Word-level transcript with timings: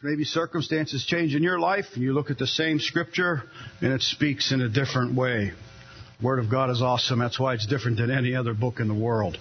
Maybe 0.00 0.22
circumstances 0.22 1.04
change 1.04 1.34
in 1.34 1.42
your 1.42 1.58
life, 1.58 1.86
and 1.94 2.04
you 2.04 2.12
look 2.12 2.30
at 2.30 2.38
the 2.38 2.46
same 2.46 2.78
scripture, 2.78 3.42
and 3.80 3.92
it 3.92 4.00
speaks 4.00 4.52
in 4.52 4.60
a 4.60 4.68
different 4.68 5.16
way. 5.16 5.50
Word 6.22 6.38
of 6.38 6.48
God 6.48 6.70
is 6.70 6.80
awesome. 6.80 7.18
That's 7.18 7.40
why 7.40 7.54
it's 7.54 7.66
different 7.66 7.96
than 7.96 8.08
any 8.08 8.36
other 8.36 8.54
book 8.54 8.78
in 8.78 8.86
the 8.86 8.94
world. 8.94 9.36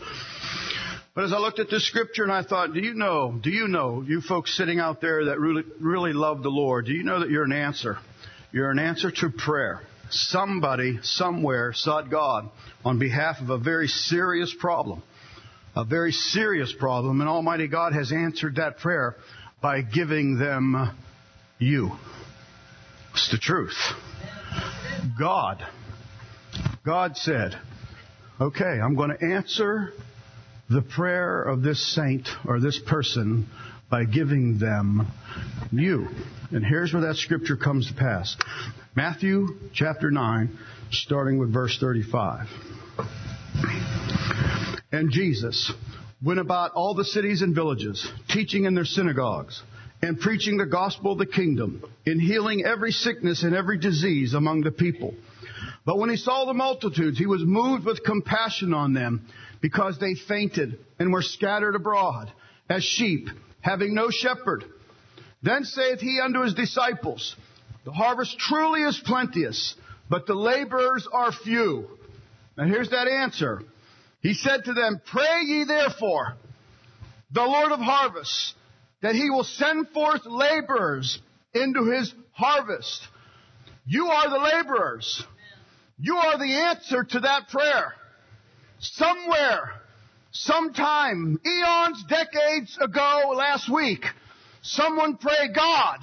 But 1.13 1.25
as 1.25 1.33
I 1.33 1.37
looked 1.37 1.59
at 1.59 1.69
this 1.69 1.87
scripture 1.87 2.23
and 2.23 2.31
I 2.31 2.41
thought, 2.41 2.73
do 2.73 2.79
you 2.79 2.95
know, 2.95 3.39
do 3.39 3.51
you 3.51 3.67
know, 3.67 4.01
you 4.01 4.19
folks 4.19 4.57
sitting 4.57 4.79
out 4.79 4.99
there 4.99 5.25
that 5.25 5.39
really, 5.39 5.61
really 5.79 6.13
love 6.13 6.41
the 6.41 6.49
Lord, 6.49 6.87
do 6.87 6.91
you 6.91 7.03
know 7.03 7.19
that 7.19 7.29
you're 7.29 7.43
an 7.43 7.51
answer? 7.51 7.99
You're 8.51 8.71
an 8.71 8.79
answer 8.79 9.11
to 9.11 9.29
prayer. 9.29 9.81
Somebody, 10.09 10.97
somewhere, 11.03 11.71
sought 11.73 12.09
God 12.09 12.49
on 12.83 12.97
behalf 12.97 13.41
of 13.41 13.51
a 13.51 13.59
very 13.59 13.87
serious 13.87 14.55
problem. 14.59 15.03
A 15.75 15.85
very 15.85 16.11
serious 16.11 16.73
problem, 16.73 17.21
and 17.21 17.29
Almighty 17.29 17.67
God 17.67 17.93
has 17.93 18.11
answered 18.11 18.55
that 18.55 18.79
prayer 18.79 19.15
by 19.61 19.81
giving 19.81 20.37
them 20.37 20.95
you. 21.59 21.91
It's 23.13 23.31
the 23.31 23.37
truth. 23.37 23.77
God. 25.19 25.65
God 26.85 27.17
said, 27.17 27.57
okay, 28.39 28.79
I'm 28.83 28.95
going 28.95 29.17
to 29.17 29.25
answer 29.25 29.93
the 30.69 30.81
prayer 30.81 31.41
of 31.41 31.61
this 31.61 31.95
saint 31.95 32.29
or 32.45 32.59
this 32.59 32.79
person 32.79 33.49
by 33.89 34.03
giving 34.03 34.59
them 34.59 35.07
you. 35.71 36.07
And 36.51 36.63
here's 36.63 36.93
where 36.93 37.03
that 37.03 37.15
scripture 37.15 37.57
comes 37.57 37.87
to 37.87 37.93
pass. 37.93 38.35
Matthew 38.95 39.47
chapter 39.73 40.11
9, 40.11 40.57
starting 40.91 41.39
with 41.39 41.53
verse 41.53 41.77
35. 41.79 42.47
And 44.91 45.11
Jesus, 45.11 45.71
went 46.23 46.39
about 46.39 46.73
all 46.73 46.95
the 46.95 47.05
cities 47.05 47.41
and 47.41 47.53
villages, 47.53 48.09
teaching 48.29 48.65
in 48.65 48.73
their 48.73 48.85
synagogues, 48.85 49.61
and 50.01 50.19
preaching 50.19 50.57
the 50.57 50.65
gospel 50.65 51.13
of 51.13 51.17
the 51.17 51.25
kingdom, 51.25 51.83
in 52.05 52.19
healing 52.19 52.63
every 52.65 52.91
sickness 52.91 53.43
and 53.43 53.55
every 53.55 53.77
disease 53.77 54.33
among 54.33 54.61
the 54.61 54.71
people. 54.71 55.13
But 55.85 55.97
when 55.97 56.09
he 56.09 56.17
saw 56.17 56.45
the 56.45 56.53
multitudes, 56.53 57.17
he 57.17 57.25
was 57.25 57.43
moved 57.43 57.85
with 57.85 58.03
compassion 58.03 58.73
on 58.73 58.93
them, 58.93 59.27
because 59.61 59.97
they 59.97 60.13
fainted 60.27 60.79
and 60.99 61.11
were 61.11 61.21
scattered 61.21 61.75
abroad, 61.75 62.31
as 62.69 62.83
sheep, 62.83 63.29
having 63.61 63.93
no 63.93 64.09
shepherd. 64.09 64.63
Then 65.41 65.63
saith 65.63 65.99
he 65.99 66.19
unto 66.23 66.41
his 66.41 66.53
disciples, 66.53 67.35
The 67.85 67.91
harvest 67.91 68.37
truly 68.37 68.81
is 68.81 69.01
plenteous, 69.05 69.75
but 70.09 70.25
the 70.25 70.35
laborers 70.35 71.07
are 71.11 71.31
few. 71.31 71.87
Now 72.57 72.65
here's 72.65 72.89
that 72.89 73.07
answer. 73.07 73.61
He 74.21 74.33
said 74.33 74.65
to 74.65 74.73
them, 74.73 75.01
Pray 75.05 75.41
ye 75.45 75.63
therefore 75.63 76.35
the 77.31 77.43
Lord 77.43 77.71
of 77.71 77.79
harvest 77.79 78.55
that 79.01 79.15
he 79.15 79.29
will 79.29 79.43
send 79.43 79.89
forth 79.89 80.25
laborers 80.25 81.19
into 81.53 81.85
his 81.85 82.13
harvest. 82.31 83.07
You 83.85 84.07
are 84.07 84.29
the 84.29 84.37
laborers. 84.37 85.23
You 85.99 86.17
are 86.17 86.37
the 86.37 86.51
answer 86.51 87.03
to 87.03 87.19
that 87.21 87.49
prayer. 87.49 87.93
Somewhere, 88.79 89.71
sometime, 90.31 91.39
eons, 91.45 92.03
decades 92.07 92.77
ago, 92.79 93.33
last 93.35 93.69
week, 93.69 94.05
someone 94.61 95.17
prayed, 95.17 95.55
God, 95.55 95.99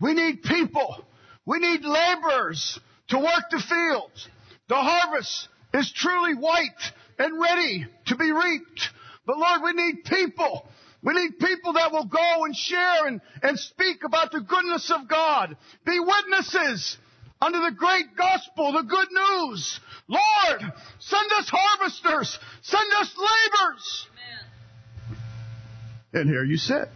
we 0.00 0.14
need 0.14 0.42
people. 0.42 1.04
We 1.46 1.58
need 1.58 1.84
laborers 1.84 2.78
to 3.08 3.18
work 3.18 3.44
the 3.50 3.58
fields. 3.58 4.28
The 4.68 4.76
harvest 4.76 5.48
is 5.74 5.92
truly 5.92 6.34
white 6.34 6.92
and 7.20 7.38
ready 7.38 7.86
to 8.06 8.16
be 8.16 8.32
reaped. 8.32 8.88
But 9.26 9.36
Lord, 9.36 9.60
we 9.62 9.72
need 9.74 10.04
people. 10.04 10.66
We 11.02 11.12
need 11.14 11.38
people 11.38 11.74
that 11.74 11.92
will 11.92 12.06
go 12.06 12.44
and 12.44 12.56
share 12.56 13.06
and, 13.06 13.20
and 13.42 13.58
speak 13.58 14.04
about 14.04 14.32
the 14.32 14.40
goodness 14.40 14.90
of 14.90 15.06
God. 15.06 15.56
Be 15.84 16.00
witnesses 16.00 16.96
under 17.40 17.58
the 17.58 17.76
great 17.76 18.16
gospel, 18.16 18.72
the 18.72 18.82
good 18.82 19.08
news. 19.10 19.80
Lord, 20.08 20.72
send 20.98 21.32
us 21.32 21.50
harvesters. 21.52 22.38
Send 22.62 22.92
us 22.98 23.14
laborers. 23.16 24.06
Amen. 25.12 25.20
And 26.22 26.30
here 26.30 26.44
you 26.44 26.56
sit. 26.56 26.88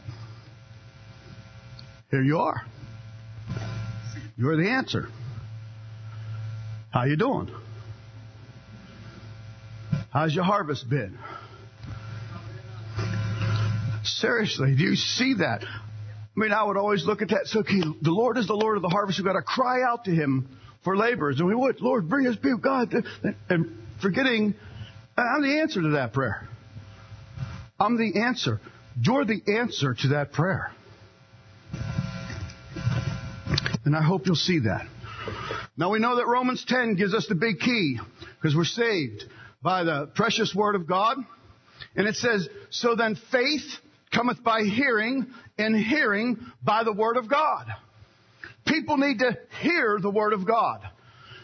Here 2.11 2.23
you 2.23 2.39
are. 2.39 2.63
You're 4.37 4.57
the 4.57 4.71
answer. 4.71 5.09
How 6.91 7.05
you 7.05 7.17
doing? 7.17 7.51
How's 10.15 10.33
your 10.33 10.45
harvest 10.45 10.89
been? 10.89 11.19
Seriously, 14.05 14.77
do 14.77 14.85
you 14.85 14.95
see 14.95 15.35
that? 15.39 15.65
I 15.65 16.41
mean, 16.41 16.53
I 16.53 16.63
would 16.63 16.77
always 16.77 17.05
look 17.05 17.21
at 17.21 17.31
that. 17.31 17.47
So, 17.47 17.61
okay, 17.61 17.81
the 17.81 18.13
Lord 18.13 18.39
is 18.39 18.47
the 18.47 18.55
Lord 18.55 18.77
of 18.77 18.83
the 18.83 18.89
harvest. 18.89 19.19
We've 19.19 19.27
got 19.27 19.33
to 19.33 19.43
cry 19.43 19.83
out 19.83 20.05
to 20.05 20.13
Him 20.13 20.49
for 20.85 20.97
laborers. 20.97 21.41
And 21.41 21.49
we 21.49 21.55
would, 21.57 21.81
Lord, 21.81 22.09
bring 22.09 22.29
us 22.29 22.37
people, 22.37 22.59
God. 22.59 22.95
And 23.49 23.77
forgetting, 24.01 24.55
I'm 25.17 25.43
the 25.43 25.61
answer 25.63 25.83
to 25.83 25.91
that 25.95 26.13
prayer. 26.13 26.47
I'm 27.81 27.97
the 27.97 28.21
answer. 28.21 28.61
You're 29.03 29.25
the 29.25 29.43
answer 29.49 29.95
to 29.95 30.09
that 30.11 30.33
prayer. 30.33 30.71
And 33.85 33.97
I 33.97 34.03
hope 34.03 34.27
you'll 34.27 34.37
see 34.37 34.61
that. 34.61 34.87
Now 35.77 35.91
we 35.91 35.99
know 35.99 36.15
that 36.17 36.29
Romans 36.29 36.65
10 36.65 36.95
gives 36.95 37.15
us 37.15 37.27
the 37.27 37.35
big 37.35 37.59
key 37.59 37.99
because 38.41 38.55
we're 38.55 38.65
saved 38.65 39.25
by 39.65 39.83
the 39.83 40.07
precious 40.15 40.55
word 40.55 40.77
of 40.77 40.87
God. 40.87 41.17
And 41.97 42.07
it 42.07 42.17
says, 42.17 42.49
so 42.69 42.95
then 42.95 43.17
faith 43.33 43.65
cometh 44.13 44.45
by 44.45 44.63
hearing 44.63 45.27
and 45.59 45.75
hearing 45.75 46.37
by 46.63 46.85
the 46.85 46.93
word 46.93 47.17
of 47.17 47.29
God. 47.29 47.67
People 48.67 48.99
need 48.99 49.21
to 49.21 49.39
hear 49.63 49.99
the 50.01 50.11
word 50.11 50.35
of 50.35 50.47
God. 50.47 50.81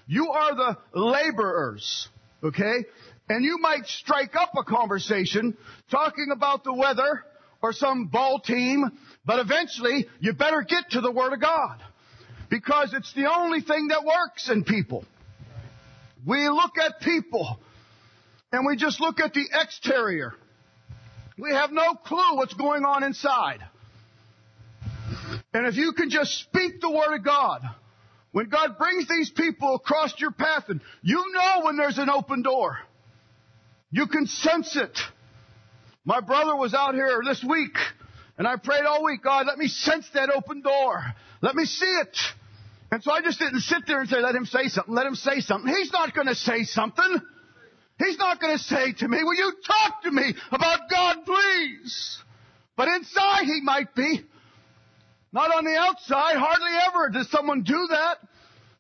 You 0.07 0.29
are 0.31 0.55
the 0.55 0.79
laborers, 0.93 2.09
okay? 2.45 2.85
And 3.29 3.43
you 3.45 3.59
might 3.59 3.87
strike 3.87 4.37
up 4.37 4.51
a 4.57 4.65
conversation 4.65 5.57
talking 5.91 6.29
about 6.31 6.63
the 6.63 6.75
weather 6.75 7.25
or 7.63 7.73
some 7.73 8.07
ball 8.07 8.41
team, 8.41 8.85
but 9.25 9.39
eventually 9.39 10.07
you 10.19 10.33
better 10.33 10.63
get 10.63 10.91
to 10.91 11.01
the 11.01 11.13
Word 11.13 11.33
of 11.33 11.41
God. 11.41 11.83
Because 12.49 12.93
it's 12.95 13.13
the 13.15 13.31
only 13.31 13.61
thing 13.61 13.89
that 13.89 14.05
works 14.05 14.51
in 14.51 14.65
people. 14.65 15.05
We 16.27 16.49
look 16.49 16.77
at 16.79 17.01
people 17.01 17.61
and 18.53 18.67
we 18.67 18.77
just 18.77 19.01
look 19.01 19.21
at 19.21 19.33
the 19.33 19.45
exterior. 19.53 20.33
We 21.39 21.53
have 21.53 21.73
no 21.73 21.95
clue 21.95 22.37
what's 22.37 22.55
going 22.55 22.85
on 22.85 23.05
inside. 23.05 23.61
And 25.53 25.67
if 25.67 25.77
you 25.77 25.93
can 25.93 26.11
just 26.11 26.39
speak 26.39 26.81
the 26.81 26.91
Word 26.91 27.17
of 27.17 27.25
God, 27.25 27.63
when 28.33 28.49
God 28.49 28.79
brings 28.79 29.09
these 29.09 29.31
people 29.31 29.75
across 29.75 30.15
your 30.19 30.31
path, 30.31 30.65
and 30.69 30.81
you 31.03 31.33
know 31.33 31.65
when 31.65 31.77
there's 31.77 31.99
an 31.99 32.11
open 32.11 32.43
door, 32.43 32.79
you 33.91 34.07
can 34.07 34.27
sense 34.27 34.77
it. 34.77 34.97
My 36.05 36.21
brother 36.21 36.55
was 36.57 36.75
out 36.75 36.95
here 36.95 37.21
this 37.27 37.43
week, 37.43 37.77
and 38.39 38.47
I 38.47 38.57
prayed 38.57 38.85
all 38.85 39.05
week, 39.05 39.23
God, 39.23 39.47
let 39.47 39.59
me 39.59 39.67
sense 39.67 40.09
that 40.15 40.31
open 40.31 40.63
door. 40.63 41.03
Let 41.43 41.55
me 41.55 41.65
see 41.65 41.87
it. 41.87 42.17
And 42.93 43.03
so 43.03 43.13
I 43.13 43.23
just 43.23 43.39
didn't 43.39 43.61
sit 43.61 43.87
there 43.87 44.01
and 44.01 44.09
say, 44.09 44.21
let 44.21 44.35
him 44.35 44.47
say 44.47 44.69
something, 44.69 44.95
let 44.95 45.07
him 45.07 45.15
say 45.15 45.41
something. 45.41 45.73
He's 45.75 45.93
not 45.93 46.15
going 46.15 46.27
to 46.27 46.35
say 46.35 46.65
something. 46.65 47.21
He's 48.05 48.17
not 48.17 48.41
going 48.41 48.57
to 48.57 48.63
say 48.63 48.93
to 48.93 49.09
me, 49.09 49.23
will 49.23 49.35
you 49.35 49.53
talk 49.67 50.03
to 50.05 50.11
me 50.11 50.35
about 50.51 50.89
God, 50.91 51.19
please? 51.27 52.19
But 52.77 52.89
inside 52.89 53.45
he 53.45 53.61
might 53.63 53.95
be. 53.95 54.25
Not 55.33 55.55
on 55.55 55.65
the 55.65 55.77
outside. 55.77 56.37
Hardly 56.37 56.71
ever 56.89 57.11
does 57.11 57.31
someone 57.31 57.63
do 57.63 57.89
that. 57.91 58.19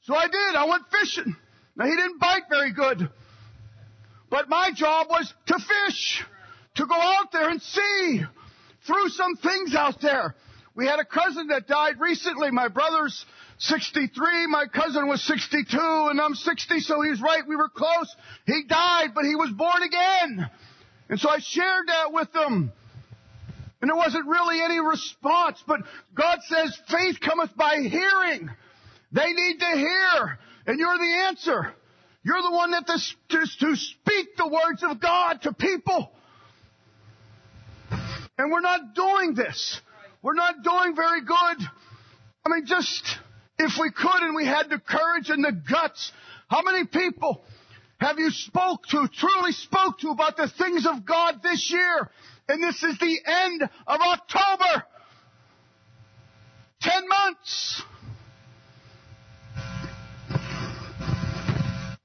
So 0.02 0.14
I 0.14 0.26
did. 0.26 0.56
I 0.56 0.64
went 0.64 0.84
fishing. 0.90 1.36
Now 1.76 1.84
he 1.84 1.90
didn't 1.90 2.18
bite 2.18 2.44
very 2.48 2.72
good. 2.72 3.10
But 4.30 4.48
my 4.48 4.70
job 4.74 5.08
was 5.10 5.32
to 5.46 5.58
fish. 5.58 6.24
To 6.76 6.86
go 6.86 6.94
out 6.94 7.30
there 7.30 7.50
and 7.50 7.60
see. 7.60 8.22
Threw 8.86 9.08
some 9.10 9.36
things 9.36 9.74
out 9.74 10.00
there. 10.00 10.34
We 10.74 10.86
had 10.86 10.98
a 10.98 11.04
cousin 11.04 11.48
that 11.48 11.66
died 11.66 12.00
recently. 12.00 12.50
My 12.50 12.68
brother's 12.68 13.26
63. 13.60 14.46
My 14.46 14.66
cousin 14.66 15.06
was 15.06 15.22
62 15.26 15.78
and 15.78 16.20
I'm 16.20 16.34
60, 16.34 16.80
so 16.80 17.02
he's 17.02 17.20
right. 17.20 17.46
We 17.46 17.56
were 17.56 17.68
close. 17.68 18.14
He 18.46 18.64
died, 18.66 19.08
but 19.14 19.24
he 19.24 19.34
was 19.34 19.50
born 19.50 19.82
again. 19.82 20.50
And 21.10 21.20
so 21.20 21.28
I 21.28 21.40
shared 21.40 21.88
that 21.88 22.12
with 22.12 22.32
them. 22.32 22.72
And 23.82 23.88
there 23.88 23.96
wasn't 23.96 24.26
really 24.26 24.62
any 24.62 24.80
response, 24.80 25.62
but 25.66 25.80
God 26.14 26.38
says 26.48 26.78
faith 26.88 27.20
cometh 27.20 27.54
by 27.56 27.76
hearing. 27.76 28.50
They 29.12 29.32
need 29.32 29.58
to 29.58 29.76
hear, 29.76 30.38
and 30.66 30.78
you're 30.78 30.98
the 30.98 31.24
answer. 31.26 31.74
You're 32.22 32.42
the 32.42 32.50
one 32.50 32.70
that 32.72 32.86
to, 32.86 32.98
to, 33.30 33.46
to 33.60 33.76
speak 33.76 34.36
the 34.36 34.46
words 34.46 34.82
of 34.82 35.00
God 35.00 35.42
to 35.42 35.52
people. 35.52 36.12
And 38.38 38.50
we're 38.50 38.60
not 38.60 38.94
doing 38.94 39.34
this. 39.34 39.80
We're 40.22 40.34
not 40.34 40.62
doing 40.62 40.94
very 40.94 41.22
good. 41.22 41.66
I 42.44 42.48
mean, 42.48 42.66
just 42.66 43.18
if 43.62 43.72
we 43.78 43.90
could 43.90 44.22
and 44.22 44.34
we 44.34 44.46
had 44.46 44.70
the 44.70 44.78
courage 44.78 45.28
and 45.28 45.44
the 45.44 45.52
guts, 45.52 46.12
how 46.48 46.62
many 46.62 46.86
people 46.86 47.44
have 47.98 48.18
you 48.18 48.30
spoke 48.30 48.86
to, 48.86 49.06
truly 49.12 49.52
spoke 49.52 49.98
to 49.98 50.08
about 50.08 50.38
the 50.38 50.48
things 50.48 50.86
of 50.86 51.04
God 51.04 51.42
this 51.42 51.70
year? 51.70 52.10
And 52.48 52.62
this 52.62 52.82
is 52.82 52.98
the 52.98 53.18
end 53.26 53.62
of 53.62 54.00
October. 54.00 54.84
Ten 56.80 57.06
months. 57.06 57.82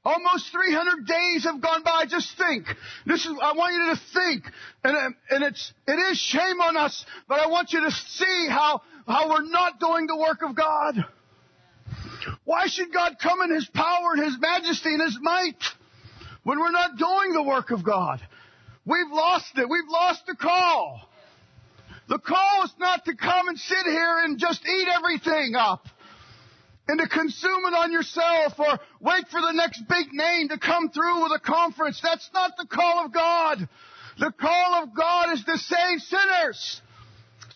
Almost 0.04 0.52
300 0.52 1.08
days 1.08 1.46
have 1.46 1.62
gone 1.62 1.84
by. 1.84 2.04
Just 2.06 2.38
think. 2.38 2.66
This 3.06 3.26
is, 3.26 3.32
I 3.42 3.54
want 3.54 3.74
you 3.74 3.96
to 3.96 4.02
think. 4.14 4.44
And, 4.84 5.16
and 5.30 5.44
it's, 5.46 5.74
it 5.88 5.94
is 6.12 6.18
shame 6.18 6.60
on 6.60 6.76
us, 6.76 7.06
but 7.30 7.40
I 7.40 7.48
want 7.48 7.72
you 7.72 7.80
to 7.80 7.92
see 7.92 8.48
how, 8.50 8.82
how 9.08 9.30
we're 9.30 9.50
not 9.50 9.80
doing 9.80 10.06
the 10.08 10.18
work 10.18 10.42
of 10.42 10.54
God. 10.54 11.06
Why 12.44 12.68
should 12.68 12.94
God 12.94 13.18
come 13.22 13.42
in 13.42 13.54
His 13.54 13.68
power 13.68 14.14
and 14.14 14.24
His 14.24 14.38
majesty 14.40 14.94
and 14.94 15.02
His 15.02 15.18
might 15.22 15.64
when 16.44 16.60
we're 16.60 16.72
not 16.72 16.98
doing 16.98 17.34
the 17.34 17.44
work 17.44 17.72
of 17.72 17.84
God? 17.84 18.22
We've 18.86 19.12
lost 19.12 19.58
it. 19.58 19.68
We've 19.68 19.90
lost 19.90 20.26
the 20.28 20.36
call. 20.36 21.02
The 22.08 22.20
call 22.20 22.64
is 22.66 22.74
not 22.80 23.06
to 23.06 23.16
come 23.16 23.48
and 23.48 23.58
sit 23.58 23.86
here 23.86 24.20
and 24.24 24.38
just 24.38 24.64
eat 24.64 24.88
everything 24.96 25.56
up 25.56 25.88
and 26.88 27.00
to 27.00 27.08
consume 27.08 27.66
it 27.66 27.74
on 27.74 27.92
yourself 27.92 28.60
or 28.60 28.80
wait 29.00 29.28
for 29.30 29.42
the 29.42 29.54
next 29.54 29.82
big 29.88 30.14
name 30.14 30.50
to 30.50 30.60
come 30.60 30.90
through 30.90 31.24
with 31.24 31.32
a 31.32 31.40
conference. 31.40 32.00
That's 32.02 32.30
not 32.34 32.52
the 32.58 32.68
call 32.68 33.06
of 33.06 33.12
God. 33.12 33.68
The 34.20 34.32
call 34.32 34.84
of 34.84 34.96
God 34.96 35.34
is 35.34 35.44
to 35.44 35.58
save 35.58 36.02
sinners. 36.02 36.82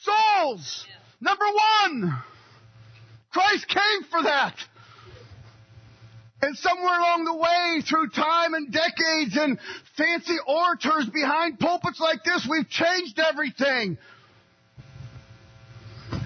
Souls. 0.02 0.88
Number 1.22 1.46
one. 1.84 2.24
Christ 3.32 3.68
came 3.68 4.04
for 4.10 4.24
that. 4.24 4.56
And 6.42 6.58
somewhere 6.58 7.00
along 7.00 7.26
the 7.26 7.36
way, 7.36 7.82
through 7.82 8.10
time 8.10 8.54
and 8.54 8.72
decades 8.72 9.38
and 9.38 9.60
fancy 9.98 10.38
orators 10.48 11.10
behind 11.10 11.60
pulpits 11.60 12.00
like 12.00 12.24
this, 12.24 12.48
we've 12.50 12.70
changed 12.70 13.20
everything. 13.20 13.98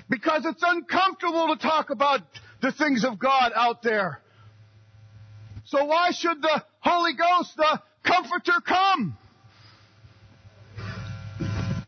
Because 0.09 0.45
it's 0.45 0.63
uncomfortable 0.65 1.55
to 1.55 1.55
talk 1.55 1.89
about 1.89 2.21
the 2.61 2.71
things 2.71 3.03
of 3.03 3.17
God 3.17 3.51
out 3.55 3.81
there. 3.81 4.19
So 5.65 5.85
why 5.85 6.11
should 6.11 6.41
the 6.41 6.63
Holy 6.81 7.13
Ghost, 7.13 7.55
the 7.57 7.81
Comforter, 8.03 8.61
come? 8.65 9.17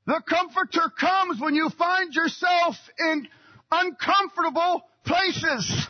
The 0.07 0.21
Comforter 0.27 0.89
comes 0.99 1.39
when 1.39 1.53
you 1.53 1.69
find 1.69 2.13
yourself 2.13 2.75
in 2.99 3.27
uncomfortable 3.71 4.83
places. 5.05 5.87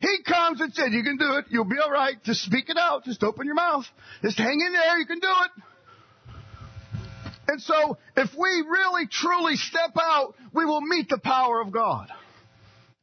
He 0.00 0.18
comes 0.26 0.60
and 0.60 0.74
said, 0.74 0.92
you 0.92 1.02
can 1.02 1.16
do 1.16 1.36
it. 1.36 1.46
You'll 1.48 1.64
be 1.64 1.78
alright. 1.82 2.22
Just 2.22 2.42
speak 2.42 2.68
it 2.68 2.76
out. 2.78 3.04
Just 3.04 3.22
open 3.22 3.46
your 3.46 3.54
mouth. 3.54 3.86
Just 4.22 4.38
hang 4.38 4.60
in 4.60 4.72
there. 4.72 4.98
You 4.98 5.06
can 5.06 5.18
do 5.18 5.28
it. 5.28 5.62
And 7.48 7.62
so, 7.62 7.96
if 8.16 8.30
we 8.36 8.64
really 8.68 9.06
truly 9.06 9.56
step 9.56 9.92
out, 10.00 10.34
we 10.52 10.64
will 10.64 10.80
meet 10.80 11.08
the 11.08 11.18
power 11.18 11.60
of 11.60 11.70
God. 11.70 12.08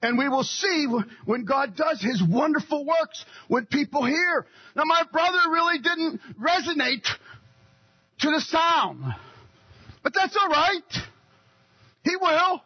And 0.01 0.18
we 0.18 0.27
will 0.27 0.44
see 0.44 0.85
when 1.24 1.45
God 1.45 1.77
does 1.77 2.01
His 2.01 2.21
wonderful 2.21 2.85
works 2.85 3.24
when 3.47 3.65
people 3.65 4.06
hear. 4.06 4.45
Now 4.75 4.83
my 4.85 5.03
brother 5.12 5.39
really 5.50 5.80
didn't 5.80 6.19
resonate 6.39 7.06
to 8.19 8.31
the 8.31 8.41
sound. 8.41 9.06
But 10.03 10.13
that's 10.13 10.35
alright. 10.35 10.94
He 12.03 12.18
will. 12.18 12.62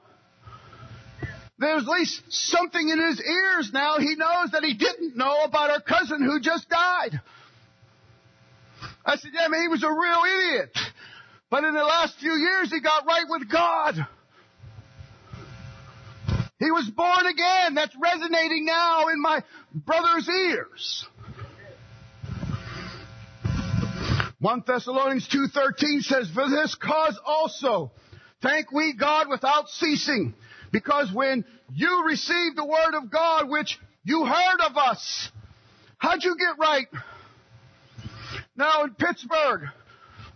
There's 1.68 1.84
at 1.84 1.90
least 1.90 2.24
something 2.30 2.88
in 2.88 2.98
his 2.98 3.22
ears 3.22 3.72
now. 3.74 3.98
He 3.98 4.16
knows 4.16 4.52
that 4.52 4.64
he 4.64 4.74
didn't 4.74 5.18
know 5.18 5.44
about 5.44 5.70
our 5.70 5.82
cousin 5.82 6.24
who 6.24 6.40
just 6.40 6.70
died. 6.70 7.20
I 9.06 9.18
said, 9.18 9.32
yeah, 9.34 9.50
man, 9.50 9.64
he 9.64 9.68
was 9.68 9.84
a 9.84 9.92
real 9.92 10.22
idiot. 10.24 10.78
But 11.50 11.66
in 11.66 11.74
the 11.74 11.84
last 11.84 12.18
few 12.20 12.32
years, 12.32 12.72
he 12.72 12.80
got 12.80 13.06
right 13.06 13.26
with 13.28 13.52
God. 13.52 13.96
He 16.58 16.72
was 16.72 16.90
born 16.90 17.26
again. 17.26 17.76
That's 17.76 17.96
resonating 18.02 18.66
now 18.66 19.10
in 19.10 19.22
my 19.22 19.44
brother's 19.74 20.30
ears. 20.30 21.06
1 24.40 24.64
Thessalonians 24.66 25.28
2.13 25.28 26.02
says, 26.02 26.30
For 26.34 26.50
this 26.50 26.76
cause 26.76 27.20
also 27.26 27.92
thank 28.42 28.72
we 28.72 28.94
God 28.94 29.28
without 29.28 29.68
ceasing, 29.68 30.34
because 30.72 31.12
when 31.12 31.46
you 31.74 32.06
received 32.06 32.58
the 32.58 32.66
word 32.66 32.96
of 32.96 33.10
God, 33.10 33.50
which 33.50 33.80
you 34.04 34.26
heard 34.26 34.60
of 34.66 34.78
us, 34.78 35.32
how'd 35.98 36.24
you 36.24 36.36
get 36.38 36.58
right? 36.60 36.88
Now 38.56 38.84
in 38.84 38.94
Pittsburgh, 38.96 39.64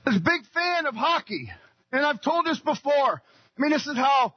a 0.06 0.12
big 0.12 0.46
fan 0.54 0.86
of 0.86 0.96
hockey. 0.96 1.50
And 1.92 2.06
I've 2.06 2.22
told 2.22 2.46
this 2.46 2.60
before. 2.60 3.22
I 3.22 3.62
mean, 3.62 3.72
this 3.72 3.86
is 3.86 3.98
how 3.98 4.34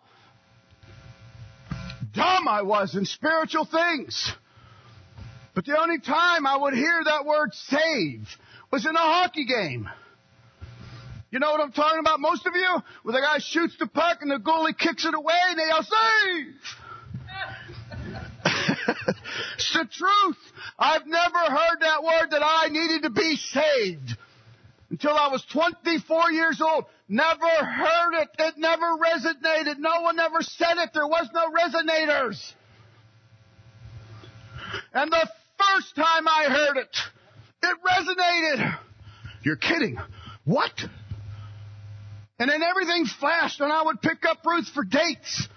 dumb 2.12 2.49
I 2.49 2.62
was 2.62 2.94
in 2.94 3.05
spiritual 3.05 3.64
things. 3.64 4.32
But 5.55 5.64
the 5.64 5.79
only 5.79 6.00
time 6.00 6.46
I 6.46 6.56
would 6.56 6.75
hear 6.75 7.02
that 7.05 7.25
word 7.25 7.55
save 7.55 8.29
was 8.73 8.85
in 8.87 8.94
a 8.94 8.99
hockey 8.99 9.44
game. 9.44 9.88
You 11.34 11.40
know 11.40 11.50
what 11.50 11.60
I'm 11.60 11.72
talking 11.72 11.98
about, 11.98 12.20
most 12.20 12.46
of 12.46 12.54
you? 12.54 12.76
Where 13.02 13.12
the 13.12 13.20
guy 13.20 13.38
shoots 13.38 13.75
the 13.76 13.88
puck 13.88 14.19
and 14.20 14.31
the 14.31 14.36
goalie 14.36 14.78
kicks 14.78 15.04
it 15.04 15.14
away 15.14 15.34
and 15.48 15.58
they 15.58 15.66
yell, 15.66 15.82
save! 15.82 16.54
it's 19.56 19.72
the 19.72 19.84
truth. 19.90 20.36
I've 20.78 21.08
never 21.08 21.38
heard 21.38 21.81
that 21.81 22.04
word 22.04 22.31
that 22.31 22.42
I 22.44 22.69
needed 22.69 23.02
to 23.02 23.10
be 23.10 23.34
saved 23.34 24.16
until 24.90 25.10
I 25.10 25.26
was 25.26 25.44
24 25.50 26.31
years 26.31 26.60
old. 26.60 26.84
Never 27.08 27.48
heard 27.48 28.14
it. 28.22 28.28
It 28.38 28.54
never 28.56 28.96
resonated. 28.96 29.78
No 29.78 30.02
one 30.02 30.20
ever 30.20 30.40
said 30.40 30.76
it. 30.76 30.90
There 30.94 31.08
was 31.08 31.28
no 31.34 31.50
resonators. 31.50 32.52
And 34.92 35.10
the 35.10 35.28
first 35.58 35.96
time 35.96 36.28
I 36.28 36.44
heard 36.48 36.76
it, 36.76 36.96
it 37.60 37.76
resonated. 37.84 38.78
You're 39.42 39.56
kidding. 39.56 39.98
What? 40.44 40.84
And 42.38 42.50
then 42.50 42.62
everything 42.62 43.06
flashed 43.06 43.60
and 43.60 43.72
I 43.72 43.82
would 43.82 44.02
pick 44.02 44.25
up 44.26 44.44
Ruth 44.44 44.69
for 44.75 44.84
dates. 44.84 45.48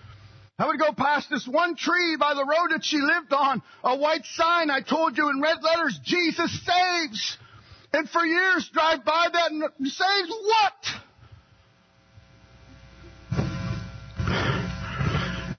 I 0.59 0.68
would 0.68 0.79
go 0.79 0.91
past 0.91 1.29
this 1.29 1.47
one 1.47 1.75
tree 1.75 2.18
by 2.19 2.33
the 2.33 2.44
road 2.44 2.71
that 2.71 2.83
she 2.83 2.97
lived 2.97 3.31
on, 3.31 3.62
a 3.83 3.95
white 3.95 4.25
sign 4.25 4.71
I 4.71 4.81
told 4.81 5.18
you 5.18 5.29
in 5.29 5.39
red 5.41 5.57
letters, 5.62 6.00
Jesus 6.03 6.51
saves. 6.65 7.38
And 7.94 8.09
for 8.09 8.25
years 8.25 8.69
drive 8.74 9.06
by 9.06 9.27
that 9.31 9.51
and 9.51 9.63
saves 9.88 10.29
what? 10.29 10.85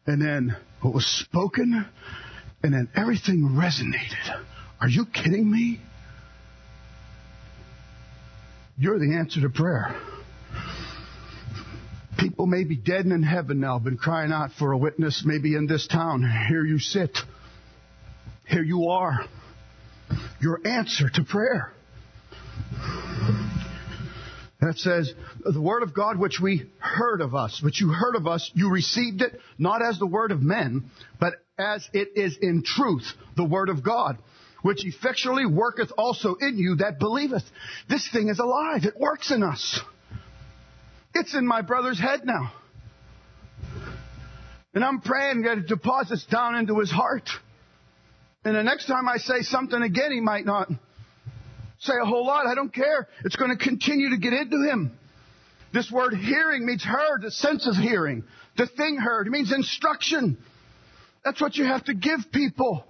And 0.07 0.23
then 0.23 0.57
what 0.81 0.95
was 0.95 1.07
spoken, 1.07 1.87
and 2.63 2.75
then 2.75 2.89
everything 2.97 3.57
resonated. 3.61 4.45
Are 4.81 4.89
you 4.89 5.05
kidding 5.07 5.51
me? 5.51 5.81
You're 8.79 8.99
the 8.99 9.17
answer 9.17 9.41
to 9.43 9.49
prayer. 9.49 9.95
People 12.19 12.47
may 12.47 12.65
be 12.65 12.77
dead 12.77 13.05
and 13.05 13.13
in 13.13 13.23
heaven 13.23 13.61
now, 13.61 13.79
been 13.79 13.97
crying 13.97 14.33
out 14.33 14.51
for 14.59 14.73
a 14.73 14.79
witness, 14.79 15.23
maybe 15.25 15.55
in 15.55 15.67
this 15.67 15.87
town. 15.87 16.29
Here 16.49 16.65
you 16.65 16.79
sit. 16.79 17.17
Here 18.47 18.63
you 18.63 18.89
are. 18.89 19.25
Your 20.41 20.61
answer 20.67 21.09
to 21.11 21.23
prayer. 21.25 21.73
It 24.61 24.79
says, 24.79 25.15
the 25.45 25.61
word 25.61 25.85
of 25.85 25.95
God 25.95 26.19
which 26.19 26.41
we 26.43 26.69
heard 26.79 27.21
of 27.21 27.35
us, 27.35 27.63
which 27.63 27.81
you 27.81 27.91
heard 27.91 28.17
of 28.17 28.27
us, 28.27 28.51
you 28.55 28.71
received 28.71 29.23
it 29.23 29.39
not 29.57 29.81
as 29.83 30.01
the 30.01 30.07
word 30.07 30.33
of 30.33 30.43
men, 30.43 30.91
but 31.21 31.35
as 31.57 31.89
it 31.93 32.17
is 32.17 32.37
in 32.41 32.65
truth, 32.65 33.07
the 33.37 33.45
word 33.45 33.69
of 33.69 33.85
God, 33.85 34.19
which 34.63 34.85
effectually 34.85 35.47
worketh 35.47 35.93
also 35.97 36.35
in 36.35 36.59
you 36.59 36.77
that 36.77 36.99
believeth. 36.99 37.45
This 37.89 38.09
thing 38.11 38.29
is 38.29 38.41
alive. 38.41 38.85
It 38.85 38.99
works 38.99 39.31
in 39.31 39.45
us. 39.45 39.81
It's 41.21 41.35
in 41.35 41.47
my 41.47 41.63
brother's 41.63 41.99
head 41.99 42.25
now. 42.25 42.53
And 44.75 44.85
I'm 44.85 45.01
praying 45.01 45.43
that 45.43 45.59
it 45.59 45.67
deposits 45.67 46.25
down 46.27 46.55
into 46.55 46.79
his 46.79 46.91
heart. 46.91 47.29
And 48.45 48.55
the 48.55 48.63
next 48.63 48.87
time 48.87 49.09
I 49.09 49.17
say 49.17 49.43
something 49.43 49.83
again, 49.83 50.13
he 50.13 50.21
might 50.21 50.47
not 50.47 50.69
say 51.81 51.95
a 52.01 52.05
whole 52.05 52.25
lot. 52.25 52.47
I 52.47 52.55
don't 52.55 52.73
care. 52.73 53.09
It's 53.25 53.35
going 53.35 53.51
to 53.51 53.57
continue 53.57 54.11
to 54.11 54.19
get 54.19 54.33
into 54.33 54.59
him. 54.69 54.93
This 55.73 55.91
word 55.91 56.15
hearing 56.15 56.65
means 56.65 56.85
heard, 56.85 57.23
the 57.23 57.31
sense 57.31 57.67
of 57.67 57.75
hearing. 57.75 58.23
The 58.57 58.67
thing 58.67 58.97
heard. 58.97 59.27
It 59.27 59.31
means 59.31 59.53
instruction. 59.53 60.39
That's 61.25 61.41
what 61.41 61.57
you 61.57 61.65
have 61.65 61.85
to 61.87 61.95
give 61.95 62.21
people. 62.33 62.85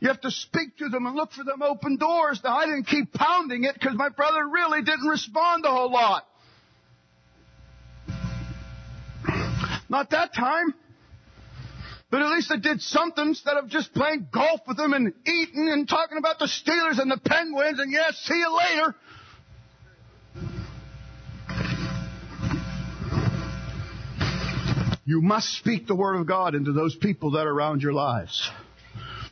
You 0.00 0.08
have 0.08 0.20
to 0.22 0.30
speak 0.30 0.78
to 0.78 0.88
them 0.88 1.06
and 1.06 1.14
look 1.14 1.32
for 1.32 1.44
them 1.44 1.62
open 1.62 1.96
doors. 1.96 2.40
Now, 2.42 2.56
I 2.56 2.66
didn't 2.66 2.86
keep 2.86 3.12
pounding 3.12 3.64
it 3.64 3.74
because 3.74 3.94
my 3.94 4.08
brother 4.08 4.48
really 4.48 4.82
didn't 4.82 5.06
respond 5.06 5.64
a 5.66 5.70
whole 5.70 5.92
lot. 5.92 6.26
Not 9.88 10.10
that 10.10 10.34
time. 10.34 10.74
But 12.10 12.22
at 12.22 12.30
least 12.30 12.52
I 12.52 12.56
did 12.56 12.80
something 12.80 13.28
instead 13.28 13.56
of 13.56 13.68
just 13.68 13.92
playing 13.92 14.28
golf 14.32 14.60
with 14.66 14.76
them 14.76 14.92
and 14.92 15.12
eating 15.26 15.68
and 15.68 15.88
talking 15.88 16.18
about 16.18 16.38
the 16.38 16.46
Steelers 16.46 17.00
and 17.00 17.10
the 17.10 17.18
Penguins 17.18 17.80
and 17.80 17.90
yes, 17.90 18.16
see 18.24 18.38
you 18.38 18.56
later. 18.56 18.94
You 25.04 25.20
must 25.20 25.48
speak 25.54 25.86
the 25.86 25.94
Word 25.94 26.16
of 26.16 26.26
God 26.26 26.54
into 26.54 26.72
those 26.72 26.94
people 26.96 27.32
that 27.32 27.46
are 27.46 27.52
around 27.52 27.80
your 27.80 27.92
lives. 27.92 28.50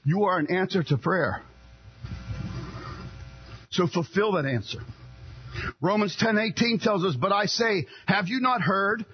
You 0.05 0.25
are 0.25 0.39
an 0.39 0.49
answer 0.49 0.83
to 0.85 0.97
prayer. 0.97 1.43
So 3.71 3.89
fulfill 3.89 4.33
that 4.33 4.47
answer. 4.47 4.79
Romans 5.81 6.17
10:18 6.17 6.79
tells 6.79 7.05
us, 7.05 7.17
"But 7.17 7.33
I 7.33 7.47
say, 7.47 7.87
have 8.07 8.29
you 8.29 8.41
not 8.41 8.63
heard? 8.63 9.05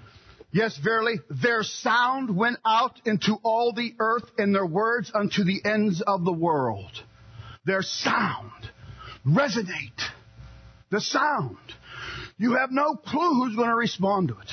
Yes, 0.53 0.77
verily, 0.79 1.21
their 1.31 1.63
sound 1.63 2.35
went 2.37 2.59
out 2.67 3.01
into 3.05 3.37
all 3.45 3.73
the 3.73 3.95
earth 3.99 4.29
and 4.37 4.55
their 4.55 4.67
words 4.67 5.11
unto 5.15 5.45
the 5.45 5.65
ends 5.65 6.01
of 6.01 6.25
the 6.25 6.33
world." 6.33 6.91
Their 7.65 7.83
sound 7.83 8.71
resonate. 9.25 10.01
The 10.91 11.01
sound. 11.01 11.59
You 12.37 12.57
have 12.57 12.73
no 12.73 12.97
clue 12.97 13.35
who's 13.35 13.55
going 13.55 13.69
to 13.69 13.77
respond 13.77 14.29
to 14.29 14.39
it. 14.39 14.51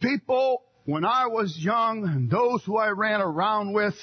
People, 0.00 0.62
when 0.84 1.04
I 1.04 1.26
was 1.26 1.58
young, 1.58 2.04
and 2.04 2.30
those 2.30 2.64
who 2.64 2.78
I 2.78 2.88
ran 2.88 3.20
around 3.20 3.72
with, 3.72 3.96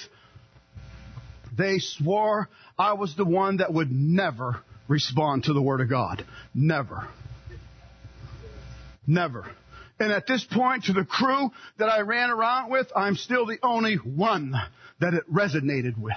they 1.56 1.78
swore 1.78 2.48
I 2.78 2.92
was 2.92 3.16
the 3.16 3.24
one 3.24 3.56
that 3.58 3.72
would 3.72 3.90
never 3.90 4.60
respond 4.86 5.44
to 5.44 5.54
the 5.54 5.62
Word 5.62 5.80
of 5.80 5.88
God. 5.88 6.24
Never. 6.54 7.08
Never. 9.06 9.46
And 9.98 10.12
at 10.12 10.26
this 10.26 10.44
point, 10.44 10.84
to 10.84 10.92
the 10.92 11.04
crew 11.04 11.50
that 11.78 11.88
I 11.88 12.00
ran 12.00 12.30
around 12.30 12.70
with, 12.70 12.88
I'm 12.96 13.14
still 13.14 13.46
the 13.46 13.58
only 13.62 13.96
one 13.96 14.54
that 15.00 15.14
it 15.14 15.22
resonated 15.32 15.96
with. 15.96 16.16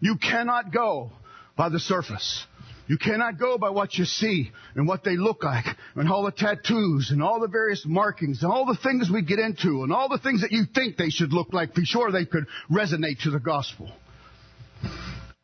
You 0.00 0.16
cannot 0.16 0.72
go 0.72 1.12
by 1.56 1.68
the 1.68 1.78
surface. 1.78 2.46
You 2.90 2.98
cannot 2.98 3.38
go 3.38 3.56
by 3.56 3.70
what 3.70 3.94
you 3.94 4.04
see 4.04 4.50
and 4.74 4.88
what 4.88 5.04
they 5.04 5.16
look 5.16 5.44
like 5.44 5.64
and 5.94 6.10
all 6.10 6.24
the 6.24 6.32
tattoos 6.32 7.10
and 7.12 7.22
all 7.22 7.38
the 7.38 7.46
various 7.46 7.84
markings 7.86 8.42
and 8.42 8.50
all 8.50 8.66
the 8.66 8.78
things 8.82 9.08
we 9.08 9.22
get 9.22 9.38
into 9.38 9.84
and 9.84 9.92
all 9.92 10.08
the 10.08 10.18
things 10.18 10.40
that 10.40 10.50
you 10.50 10.64
think 10.74 10.96
they 10.96 11.10
should 11.10 11.32
look 11.32 11.52
like. 11.52 11.72
Be 11.72 11.84
sure 11.84 12.10
they 12.10 12.24
could 12.24 12.46
resonate 12.68 13.22
to 13.22 13.30
the 13.30 13.38
gospel. 13.38 13.92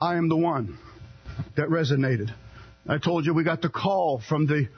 I 0.01 0.17
am 0.17 0.29
the 0.29 0.37
one 0.37 0.77
that 1.57 1.69
resonated. 1.69 2.35
I 2.89 2.99
told 2.99 3.27
you 3.27 3.33
we 3.33 3.45
got 3.45 3.63
the 3.63 3.69
call 3.69 4.21
from 4.29 4.47
the, 4.47 4.69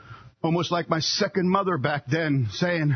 almost 0.43 0.71
like 0.71 0.89
my 0.89 0.99
second 0.99 1.49
mother 1.49 1.77
back 1.77 2.05
then 2.07 2.47
saying, 2.51 2.95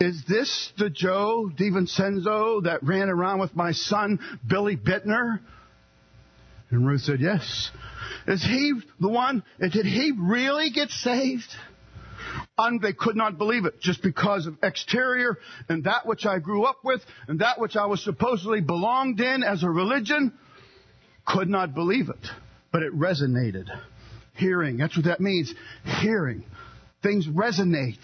is 0.00 0.24
this 0.28 0.72
the 0.76 0.90
Joe 0.90 1.50
DiVincenzo 1.56 2.64
that 2.64 2.82
ran 2.82 3.08
around 3.08 3.40
with 3.40 3.54
my 3.54 3.72
son, 3.72 4.18
Billy 4.46 4.76
Bittner? 4.76 5.40
And 6.70 6.86
Ruth 6.86 7.02
said, 7.02 7.20
yes. 7.20 7.70
Is 8.26 8.42
he 8.42 8.72
the 9.00 9.08
one? 9.08 9.44
Did 9.60 9.86
he 9.86 10.12
really 10.18 10.70
get 10.70 10.90
saved? 10.90 11.48
And 12.58 12.80
they 12.80 12.92
could 12.92 13.16
not 13.16 13.38
believe 13.38 13.64
it 13.64 13.80
just 13.80 14.02
because 14.02 14.46
of 14.46 14.56
exterior 14.62 15.38
and 15.68 15.84
that 15.84 16.06
which 16.06 16.26
I 16.26 16.38
grew 16.38 16.64
up 16.64 16.78
with 16.84 17.02
and 17.28 17.40
that 17.40 17.60
which 17.60 17.76
I 17.76 17.86
was 17.86 18.02
supposedly 18.02 18.60
belonged 18.60 19.20
in 19.20 19.42
as 19.42 19.62
a 19.62 19.70
religion. 19.70 20.32
Could 21.26 21.48
not 21.48 21.74
believe 21.74 22.08
it 22.08 22.26
but 22.74 22.82
it 22.82 22.92
resonated. 22.92 23.68
Hearing, 24.34 24.78
that's 24.78 24.96
what 24.96 25.04
that 25.04 25.20
means. 25.20 25.54
Hearing. 26.02 26.44
Things 27.04 27.26
resonate, 27.26 27.98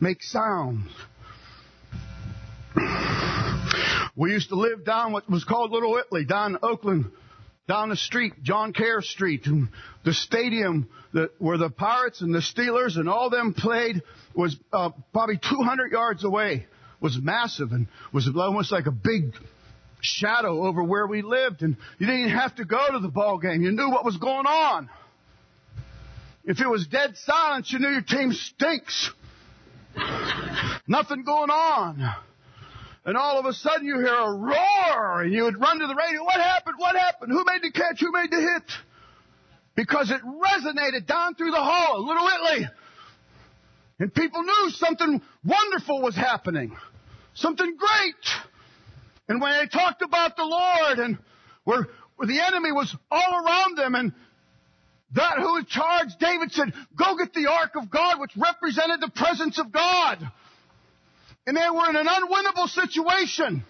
make 0.00 0.20
sound. 0.20 0.88
We 4.16 4.32
used 4.32 4.48
to 4.48 4.56
live 4.56 4.84
down 4.84 5.12
what 5.12 5.30
was 5.30 5.44
called 5.44 5.70
Little 5.70 5.96
Italy, 5.96 6.24
down 6.24 6.56
in 6.56 6.58
Oakland, 6.60 7.12
down 7.68 7.90
the 7.90 7.96
street, 7.96 8.42
Joncaire 8.42 9.00
Street, 9.00 9.46
and 9.46 9.68
the 10.04 10.12
stadium 10.12 10.88
that, 11.14 11.30
where 11.38 11.56
the 11.56 11.70
Pirates 11.70 12.20
and 12.20 12.34
the 12.34 12.40
Steelers 12.40 12.96
and 12.96 13.08
all 13.08 13.30
them 13.30 13.54
played 13.54 14.02
was 14.34 14.56
uh, 14.72 14.90
probably 15.12 15.38
200 15.38 15.92
yards 15.92 16.24
away. 16.24 16.66
Was 17.00 17.16
massive 17.22 17.70
and 17.70 17.86
was 18.12 18.28
almost 18.36 18.72
like 18.72 18.86
a 18.86 18.92
big 18.92 19.34
shadow 20.00 20.66
over 20.66 20.82
where 20.82 21.06
we 21.06 21.22
lived, 21.22 21.62
and 21.62 21.76
you 22.00 22.06
didn't 22.06 22.22
even 22.22 22.36
have 22.36 22.56
to 22.56 22.64
go 22.64 22.90
to 22.90 22.98
the 22.98 23.08
ball 23.08 23.38
game. 23.38 23.62
You 23.62 23.70
knew 23.70 23.88
what 23.88 24.04
was 24.04 24.16
going 24.16 24.46
on. 24.46 24.90
If 26.44 26.60
it 26.60 26.68
was 26.68 26.86
dead 26.86 27.16
silence, 27.16 27.72
you 27.72 27.78
knew 27.78 27.90
your 27.90 28.02
team 28.02 28.32
stinks. 28.32 29.10
Nothing 30.86 31.24
going 31.24 31.50
on. 31.50 32.14
And 33.04 33.16
all 33.16 33.38
of 33.38 33.46
a 33.46 33.52
sudden 33.52 33.86
you 33.86 33.98
hear 33.98 34.14
a 34.14 34.32
roar 34.32 35.22
and 35.22 35.32
you 35.32 35.44
would 35.44 35.60
run 35.60 35.78
to 35.78 35.86
the 35.86 35.94
radio. 35.94 36.22
What 36.24 36.40
happened? 36.40 36.76
What 36.78 36.96
happened? 36.96 37.32
Who 37.32 37.44
made 37.44 37.62
the 37.62 37.70
catch? 37.72 38.00
Who 38.00 38.12
made 38.12 38.30
the 38.30 38.40
hit? 38.40 38.62
Because 39.74 40.10
it 40.10 40.20
resonated 40.22 41.06
down 41.06 41.34
through 41.34 41.50
the 41.50 41.56
hall, 41.56 42.06
Little 42.06 42.28
Italy. 42.28 42.68
And 43.98 44.14
people 44.14 44.42
knew 44.42 44.70
something 44.70 45.22
wonderful 45.44 46.02
was 46.02 46.14
happening. 46.14 46.76
Something 47.34 47.76
great. 47.76 48.42
And 49.28 49.40
when 49.40 49.52
they 49.52 49.66
talked 49.66 50.02
about 50.02 50.36
the 50.36 50.44
Lord 50.44 50.98
and 50.98 51.18
where, 51.64 51.88
where 52.16 52.26
the 52.26 52.40
enemy 52.40 52.72
was 52.72 52.94
all 53.10 53.46
around 53.46 53.78
them 53.78 53.94
and 53.94 54.12
that 55.14 55.38
who 55.38 55.62
charged, 55.64 56.18
David 56.18 56.52
said, 56.52 56.72
go 56.96 57.16
get 57.16 57.34
the 57.34 57.50
ark 57.50 57.72
of 57.74 57.90
God, 57.90 58.18
which 58.20 58.32
represented 58.36 59.00
the 59.00 59.10
presence 59.14 59.58
of 59.58 59.70
God. 59.70 60.18
And 61.46 61.56
they 61.56 61.70
were 61.70 61.90
in 61.90 61.96
an 61.96 62.06
unwinnable 62.06 62.68
situation. 62.68 63.64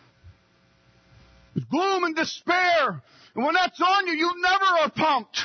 With 1.55 1.69
gloom 1.69 2.05
and 2.05 2.15
despair. 2.15 3.03
And 3.35 3.45
when 3.45 3.55
that's 3.55 3.81
on 3.81 4.07
you, 4.07 4.15
you 4.15 4.33
never 4.41 4.65
are 4.65 4.91
pumped. 4.91 5.39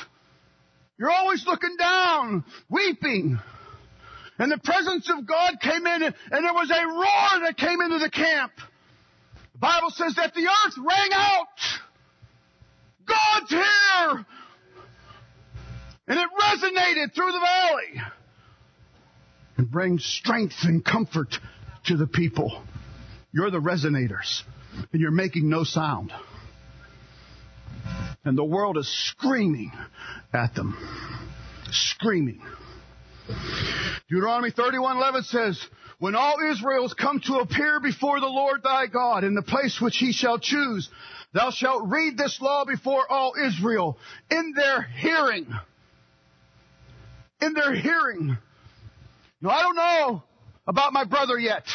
You're 1.00 1.12
always 1.12 1.46
looking 1.46 1.76
down, 1.78 2.44
weeping. 2.70 3.40
And 4.40 4.52
the 4.52 4.58
presence 4.58 5.10
of 5.10 5.26
God 5.26 5.60
came 5.62 5.86
in 5.88 6.04
and 6.04 6.14
there 6.32 6.54
was 6.54 6.70
a 6.70 6.88
roar 6.88 7.46
that 7.46 7.56
came 7.58 7.82
into 7.82 8.00
the 8.00 8.10
camp. 8.10 8.52
The 9.54 9.60
Bible 9.60 9.90
says 9.90 10.16
that 10.16 10.36
the 10.36 10.48
earth 10.48 10.78
rang 10.78 11.10
out. 11.14 11.48
God's 13.08 13.50
here. 13.50 14.26
And 16.08 16.18
it 16.18 16.30
resonated 16.42 17.14
through 17.14 17.32
the 17.32 17.40
valley. 17.40 18.02
And 19.58 19.70
brings 19.70 20.06
strength 20.06 20.56
and 20.64 20.84
comfort 20.84 21.36
to 21.86 21.98
the 21.98 22.08
people. 22.08 22.62
You're 23.32 23.52
the 23.52 23.60
resonators. 23.60 24.44
And 24.92 25.02
you're 25.02 25.12
making 25.12 25.50
no 25.50 25.64
sound. 25.64 26.14
And 28.24 28.38
the 28.38 28.44
world 28.44 28.78
is 28.78 28.88
screaming 28.88 29.72
at 30.34 30.54
them. 30.54 30.78
Screaming. 31.72 32.42
Deuteronomy 34.10 34.52
31:11 34.52 35.24
says, 35.26 35.68
when 36.00 36.16
all 36.16 36.36
Israel's 36.52 36.94
come 36.94 37.20
to 37.22 37.38
appear 37.38 37.80
before 37.80 38.20
the 38.20 38.28
Lord 38.28 38.62
thy 38.64 38.86
God 38.88 39.24
in 39.24 39.34
the 39.34 39.42
place 39.42 39.82
which 39.82 39.98
he 39.98 40.12
shall 40.12 40.38
choose, 40.38 40.90
thou 41.34 41.50
shalt 41.50 41.90
read 41.90 42.18
this 42.18 42.40
law 42.40 42.66
before 42.66 43.12
all 43.12 43.34
Israel 43.44 43.98
in 44.30 44.54
their 44.56 44.84
hearing. 44.84 45.48
In 47.42 47.54
their 47.54 47.74
hearing. 47.74 48.38
Now 49.42 49.50
I 49.50 49.62
don't 49.62 49.76
know 49.76 50.24
about 50.68 50.94
my 50.94 51.04
brother 51.04 51.38
yet. 51.38 51.66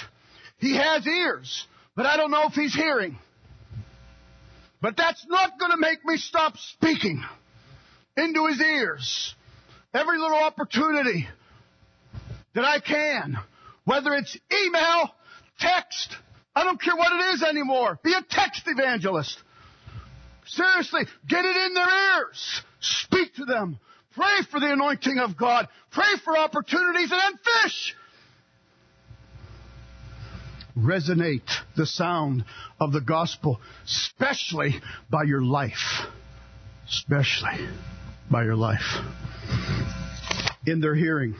He 0.58 0.76
has 0.76 1.06
ears, 1.06 1.66
but 1.96 2.06
I 2.06 2.16
don't 2.16 2.30
know 2.30 2.44
if 2.46 2.54
he's 2.54 2.74
hearing. 2.74 3.18
But 4.80 4.96
that's 4.96 5.24
not 5.28 5.58
going 5.58 5.70
to 5.70 5.78
make 5.78 6.04
me 6.04 6.16
stop 6.16 6.56
speaking 6.56 7.22
into 8.16 8.46
his 8.46 8.60
ears. 8.60 9.34
Every 9.94 10.18
little 10.18 10.38
opportunity 10.38 11.28
that 12.54 12.64
I 12.64 12.80
can 12.80 13.38
whether 13.84 14.14
it's 14.14 14.36
email, 14.52 15.10
text, 15.58 16.16
I 16.54 16.64
don't 16.64 16.80
care 16.80 16.96
what 16.96 17.12
it 17.12 17.34
is 17.34 17.42
anymore. 17.42 17.98
Be 18.02 18.12
a 18.12 18.22
text 18.28 18.62
evangelist. 18.66 19.38
Seriously, 20.46 21.02
get 21.26 21.44
it 21.44 21.56
in 21.56 21.74
their 21.74 22.18
ears. 22.18 22.62
Speak 22.80 23.34
to 23.36 23.44
them. 23.44 23.78
Pray 24.14 24.42
for 24.50 24.60
the 24.60 24.72
anointing 24.72 25.18
of 25.18 25.36
God. 25.36 25.68
Pray 25.90 26.14
for 26.24 26.36
opportunities 26.36 27.10
and 27.10 27.20
then 27.20 27.40
fish. 27.62 27.96
Resonate 30.76 31.50
the 31.76 31.86
sound 31.86 32.44
of 32.80 32.92
the 32.92 33.00
gospel, 33.00 33.60
especially 33.84 34.80
by 35.10 35.22
your 35.24 35.42
life. 35.42 36.06
Especially 36.88 37.68
by 38.30 38.44
your 38.44 38.56
life. 38.56 38.96
In 40.66 40.80
their 40.80 40.94
hearing. 40.94 41.34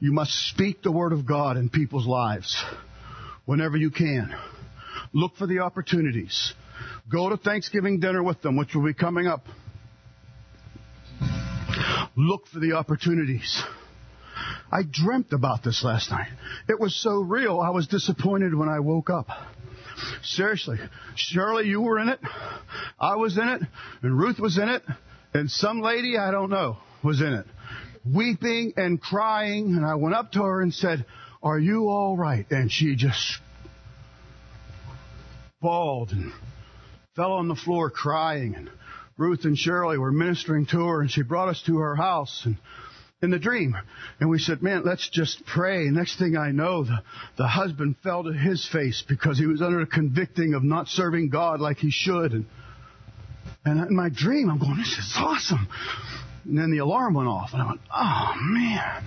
You 0.00 0.12
must 0.12 0.32
speak 0.50 0.82
the 0.82 0.92
word 0.92 1.12
of 1.12 1.26
God 1.26 1.56
in 1.56 1.70
people's 1.70 2.06
lives 2.06 2.62
whenever 3.44 3.76
you 3.76 3.90
can. 3.90 4.34
Look 5.12 5.36
for 5.36 5.46
the 5.46 5.60
opportunities. 5.60 6.54
Go 7.10 7.28
to 7.28 7.36
Thanksgiving 7.36 8.00
dinner 8.00 8.22
with 8.22 8.42
them, 8.42 8.56
which 8.56 8.74
will 8.74 8.84
be 8.84 8.94
coming 8.94 9.26
up. 9.26 9.46
Look 12.16 12.46
for 12.46 12.58
the 12.58 12.72
opportunities. 12.72 13.62
I 14.70 14.82
dreamt 14.82 15.32
about 15.32 15.62
this 15.62 15.84
last 15.84 16.10
night. 16.10 16.28
It 16.68 16.80
was 16.80 16.94
so 16.94 17.20
real, 17.20 17.60
I 17.60 17.70
was 17.70 17.86
disappointed 17.86 18.54
when 18.54 18.68
I 18.68 18.80
woke 18.80 19.10
up. 19.10 19.28
Seriously. 20.22 20.78
Shirley, 21.14 21.68
you 21.68 21.80
were 21.80 21.98
in 21.98 22.08
it. 22.08 22.18
I 22.98 23.16
was 23.16 23.38
in 23.38 23.48
it. 23.48 23.62
And 24.02 24.18
Ruth 24.18 24.40
was 24.40 24.58
in 24.58 24.68
it. 24.68 24.82
And 25.32 25.50
some 25.50 25.80
lady, 25.80 26.18
I 26.18 26.30
don't 26.30 26.50
know, 26.50 26.78
was 27.02 27.20
in 27.20 27.32
it 27.32 27.46
weeping 28.04 28.74
and 28.76 29.00
crying. 29.00 29.74
And 29.76 29.84
I 29.84 29.94
went 29.94 30.14
up 30.14 30.32
to 30.32 30.42
her 30.42 30.60
and 30.60 30.72
said, 30.72 31.04
Are 31.42 31.58
you 31.58 31.88
all 31.88 32.16
right? 32.16 32.46
And 32.50 32.70
she 32.70 32.96
just 32.96 33.38
bawled 35.60 36.10
and 36.10 36.32
fell 37.16 37.32
on 37.32 37.48
the 37.48 37.56
floor 37.56 37.90
crying. 37.90 38.54
And 38.54 38.70
Ruth 39.16 39.44
and 39.44 39.56
Shirley 39.56 39.98
were 39.98 40.12
ministering 40.12 40.66
to 40.66 40.86
her 40.86 41.00
and 41.00 41.10
she 41.10 41.22
brought 41.22 41.48
us 41.48 41.62
to 41.66 41.78
her 41.78 41.94
house 41.94 42.42
and 42.44 42.56
in 43.22 43.30
the 43.30 43.38
dream. 43.38 43.76
And 44.20 44.30
we 44.30 44.38
said, 44.38 44.62
man, 44.62 44.82
let's 44.84 45.08
just 45.08 45.44
pray. 45.46 45.84
Next 45.84 46.18
thing 46.18 46.36
I 46.36 46.50
know, 46.50 46.84
the, 46.84 47.02
the 47.36 47.46
husband 47.46 47.96
fell 48.02 48.24
to 48.24 48.32
his 48.32 48.68
face 48.70 49.02
because 49.08 49.38
he 49.38 49.46
was 49.46 49.62
under 49.62 49.80
a 49.80 49.86
convicting 49.86 50.54
of 50.54 50.62
not 50.62 50.88
serving 50.88 51.30
God 51.30 51.60
like 51.60 51.78
he 51.78 51.90
should. 51.90 52.32
And, 52.32 52.46
and 53.64 53.88
in 53.88 53.96
my 53.96 54.10
dream, 54.10 54.50
I'm 54.50 54.58
going, 54.58 54.76
this 54.76 54.98
is 54.98 55.14
awesome. 55.16 55.66
And 56.44 56.58
then 56.58 56.70
the 56.70 56.78
alarm 56.78 57.14
went 57.14 57.28
off 57.28 57.50
and 57.52 57.62
I 57.62 57.66
went, 57.66 57.80
oh 57.94 58.32
man. 58.40 59.04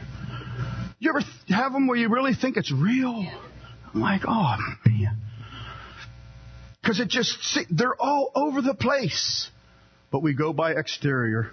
You 0.99 1.11
ever 1.11 1.21
have 1.49 1.73
them 1.73 1.85
where 1.87 1.97
you 1.97 2.09
really 2.09 2.33
think 2.33 2.57
it's 2.57 2.71
real? 2.71 3.25
I'm 3.93 4.01
like, 4.01 4.21
oh 4.27 4.55
man. 4.85 5.17
Because 6.81 6.99
it 6.99 7.09
just, 7.09 7.37
they're 7.69 7.99
all 8.01 8.31
over 8.33 8.61
the 8.61 8.73
place. 8.73 9.51
But 10.11 10.23
we 10.23 10.33
go 10.33 10.53
by 10.53 10.71
exterior 10.71 11.51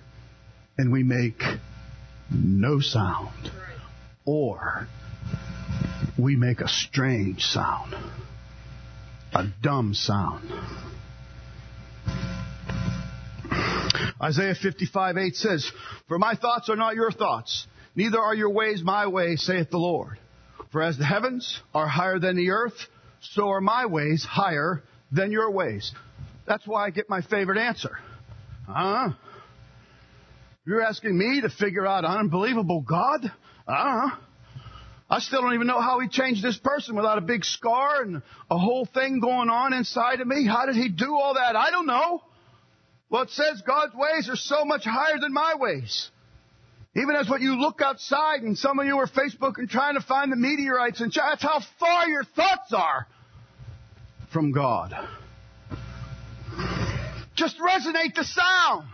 and 0.78 0.92
we 0.92 1.02
make 1.02 1.42
no 2.30 2.80
sound. 2.80 3.50
Or 4.24 4.86
we 6.18 6.36
make 6.36 6.60
a 6.60 6.68
strange 6.68 7.42
sound, 7.42 7.94
a 9.32 9.46
dumb 9.62 9.94
sound. 9.94 10.50
Isaiah 14.22 14.54
55, 14.54 15.18
8 15.18 15.36
says, 15.36 15.70
For 16.08 16.18
my 16.18 16.34
thoughts 16.34 16.70
are 16.70 16.76
not 16.76 16.94
your 16.94 17.10
thoughts, 17.10 17.66
neither 17.94 18.18
are 18.18 18.34
your 18.34 18.50
ways 18.50 18.82
my 18.82 19.06
ways, 19.06 19.42
saith 19.42 19.70
the 19.70 19.78
Lord. 19.78 20.18
For 20.72 20.82
as 20.82 20.96
the 20.96 21.04
heavens 21.04 21.60
are 21.74 21.86
higher 21.86 22.18
than 22.18 22.36
the 22.36 22.50
earth, 22.50 22.86
so 23.20 23.50
are 23.50 23.60
my 23.60 23.86
ways 23.86 24.24
higher 24.24 24.82
than 25.12 25.30
your 25.30 25.50
ways. 25.50 25.92
That's 26.46 26.66
why 26.66 26.86
I 26.86 26.90
get 26.90 27.10
my 27.10 27.20
favorite 27.20 27.58
answer. 27.58 27.98
Huh? 28.66 29.10
You're 30.66 30.82
asking 30.82 31.16
me 31.16 31.42
to 31.42 31.50
figure 31.50 31.86
out 31.86 32.04
unbelievable 32.04 32.80
God? 32.80 33.24
Uh 33.66 33.74
huh. 33.74 34.16
I 35.10 35.18
still 35.20 35.42
don't 35.42 35.54
even 35.54 35.66
know 35.66 35.80
how 35.80 36.00
he 36.00 36.08
changed 36.08 36.42
this 36.42 36.56
person 36.56 36.96
without 36.96 37.18
a 37.18 37.20
big 37.20 37.44
scar 37.44 38.02
and 38.02 38.22
a 38.50 38.58
whole 38.58 38.86
thing 38.86 39.20
going 39.20 39.50
on 39.50 39.74
inside 39.74 40.20
of 40.20 40.26
me. 40.26 40.46
How 40.46 40.64
did 40.66 40.76
he 40.76 40.88
do 40.88 41.14
all 41.14 41.34
that? 41.34 41.56
I 41.56 41.70
don't 41.70 41.86
know. 41.86 42.22
Well, 43.10 43.22
it 43.22 43.30
says 43.30 43.62
God's 43.66 43.94
ways 43.94 44.28
are 44.30 44.36
so 44.36 44.64
much 44.64 44.84
higher 44.84 45.18
than 45.20 45.32
my 45.32 45.54
ways. 45.56 46.10
Even 46.96 47.16
as 47.16 47.28
what 47.28 47.40
you 47.40 47.60
look 47.60 47.82
outside 47.82 48.42
and 48.42 48.56
some 48.56 48.78
of 48.78 48.86
you 48.86 48.98
are 48.98 49.06
Facebook 49.06 49.58
and 49.58 49.68
trying 49.68 49.94
to 49.94 50.00
find 50.00 50.32
the 50.32 50.36
meteorites 50.36 51.00
and 51.00 51.12
that's 51.12 51.42
how 51.42 51.60
far 51.78 52.08
your 52.08 52.24
thoughts 52.24 52.72
are 52.72 53.06
from 54.32 54.52
God. 54.52 54.94
Just 57.34 57.58
resonate 57.58 58.14
the 58.14 58.24
sound. 58.24 58.88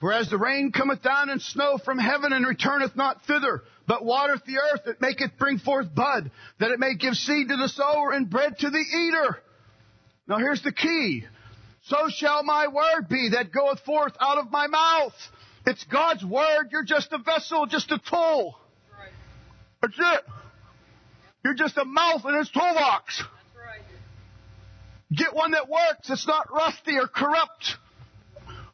For 0.00 0.12
as 0.12 0.28
the 0.28 0.36
rain 0.36 0.70
cometh 0.70 1.02
down 1.02 1.30
and 1.30 1.40
snow 1.40 1.78
from 1.82 1.98
heaven 1.98 2.34
and 2.34 2.46
returneth 2.46 2.94
not 2.94 3.24
thither, 3.26 3.62
but 3.86 4.04
watereth 4.04 4.44
the 4.44 4.58
earth, 4.58 4.82
that 4.84 5.00
maketh 5.00 5.38
bring 5.38 5.58
forth 5.58 5.94
bud, 5.94 6.30
that 6.60 6.70
it 6.70 6.78
may 6.78 6.94
give 6.94 7.14
seed 7.14 7.48
to 7.48 7.56
the 7.56 7.68
sower 7.68 8.12
and 8.12 8.28
bread 8.28 8.58
to 8.58 8.68
the 8.68 8.78
eater. 8.78 9.38
Now 10.26 10.36
here's 10.36 10.62
the 10.62 10.72
key. 10.72 11.24
So 11.84 12.08
shall 12.08 12.42
my 12.42 12.66
word 12.68 13.08
be 13.08 13.30
that 13.32 13.52
goeth 13.52 13.80
forth 13.80 14.12
out 14.20 14.38
of 14.38 14.50
my 14.50 14.66
mouth. 14.66 15.14
It's 15.66 15.84
God's 15.84 16.24
word. 16.24 16.68
You're 16.70 16.84
just 16.84 17.12
a 17.12 17.18
vessel, 17.18 17.66
just 17.66 17.90
a 17.90 17.98
tool. 17.98 18.58
That's 19.80 19.98
it. 19.98 20.24
You're 21.44 21.54
just 21.54 21.76
a 21.78 21.84
mouth 21.84 22.24
in 22.26 22.34
his 22.34 22.50
toolbox. 22.50 23.22
Get 25.16 25.34
one 25.34 25.52
that 25.52 25.68
works. 25.68 26.08
It's 26.08 26.26
not 26.26 26.52
rusty 26.52 26.96
or 26.96 27.06
corrupt 27.06 27.76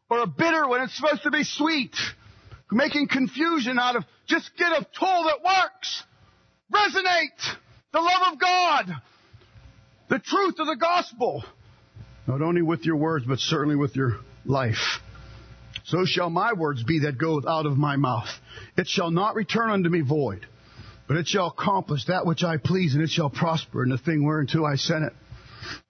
or 0.09 0.26
bitter 0.26 0.68
when 0.68 0.83
it's 0.83 0.96
supposed 0.96 1.22
to 1.22 1.31
be 1.31 1.44
sweet. 1.44 1.94
Making 2.72 3.09
confusion 3.09 3.79
out 3.79 3.96
of 3.96 4.05
just 4.26 4.50
get 4.57 4.70
a 4.72 4.87
tool 4.98 5.24
that 5.24 5.42
works. 5.44 6.05
Resonate 6.72 7.57
the 7.92 8.00
love 8.00 8.33
of 8.33 8.40
God, 8.40 8.94
the 10.09 10.20
truth 10.20 10.61
of 10.61 10.66
the 10.68 10.76
gospel. 10.76 11.44
Not 12.29 12.42
only 12.42 12.62
with 12.62 12.85
your 12.85 12.96
words, 12.96 13.24
but 13.26 13.40
certainly 13.40 13.74
with 13.74 13.96
your 13.96 14.20
life. 14.44 15.00
So 15.85 16.05
shall 16.05 16.31
my 16.31 16.53
words 16.53 16.85
be 16.85 17.00
that 17.00 17.18
goeth 17.18 17.44
out 17.46 17.66
of 17.66 17.76
my 17.76 17.96
mouth. 17.96 18.29
It 18.76 18.87
shall 18.87 19.11
not 19.11 19.35
return 19.35 19.70
unto 19.70 19.88
me 19.88 20.03
void, 20.03 20.46
but 21.09 21.16
it 21.16 21.26
shall 21.26 21.48
accomplish 21.48 22.05
that 22.05 22.24
which 22.24 22.44
I 22.44 22.57
please, 22.59 22.94
and 22.94 23.03
it 23.03 23.11
shall 23.11 23.31
prosper 23.31 23.83
in 23.83 23.90
the 23.90 23.98
thing 23.98 24.24
whereunto 24.24 24.64
I 24.64 24.76
sent 24.76 25.05
it. 25.05 25.12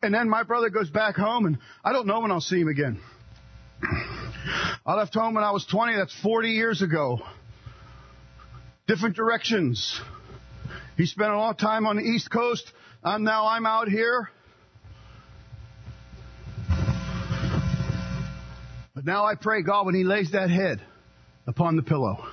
And 0.02 0.14
then 0.14 0.28
my 0.28 0.42
brother 0.42 0.70
goes 0.70 0.90
back 0.90 1.16
home, 1.16 1.46
and 1.46 1.58
I 1.84 1.92
don't 1.92 2.06
know 2.06 2.20
when 2.20 2.30
I'll 2.30 2.40
see 2.40 2.60
him 2.60 2.68
again. 2.68 3.00
I 4.86 4.94
left 4.94 5.14
home 5.14 5.34
when 5.34 5.44
I 5.44 5.50
was 5.52 5.64
20. 5.66 5.96
That's 5.96 6.14
40 6.22 6.50
years 6.50 6.82
ago. 6.82 7.20
Different 8.86 9.16
directions. 9.16 10.00
He 10.96 11.06
spent 11.06 11.30
a 11.30 11.36
long 11.36 11.54
time 11.54 11.86
on 11.86 11.96
the 11.96 12.02
East 12.02 12.30
Coast. 12.30 12.70
I'm 13.02 13.24
now 13.24 13.46
I'm 13.46 13.66
out 13.66 13.88
here. 13.88 14.28
But 18.94 19.04
now 19.04 19.24
I 19.24 19.34
pray 19.34 19.62
God 19.62 19.86
when 19.86 19.94
he 19.94 20.04
lays 20.04 20.32
that 20.32 20.50
head 20.50 20.80
upon 21.46 21.76
the 21.76 21.82
pillow. 21.82 22.26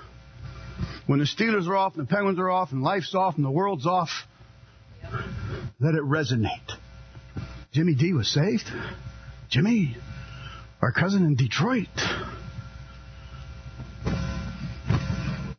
When 1.05 1.19
the 1.19 1.25
Steelers 1.25 1.67
are 1.67 1.77
off 1.77 1.95
and 1.95 2.05
the 2.05 2.13
Penguins 2.13 2.39
are 2.39 2.49
off 2.49 2.71
and 2.73 2.81
life's 2.81 3.15
off 3.15 3.37
and 3.37 3.45
the 3.45 3.51
world's 3.51 3.85
off, 3.85 4.09
let 5.79 5.95
it 5.95 6.01
resonate. 6.01 6.77
Jimmy 7.77 7.93
D 7.93 8.11
was 8.11 8.27
saved. 8.27 8.63
Jimmy, 9.49 9.95
our 10.81 10.91
cousin 10.91 11.23
in 11.27 11.35
Detroit. 11.35 11.85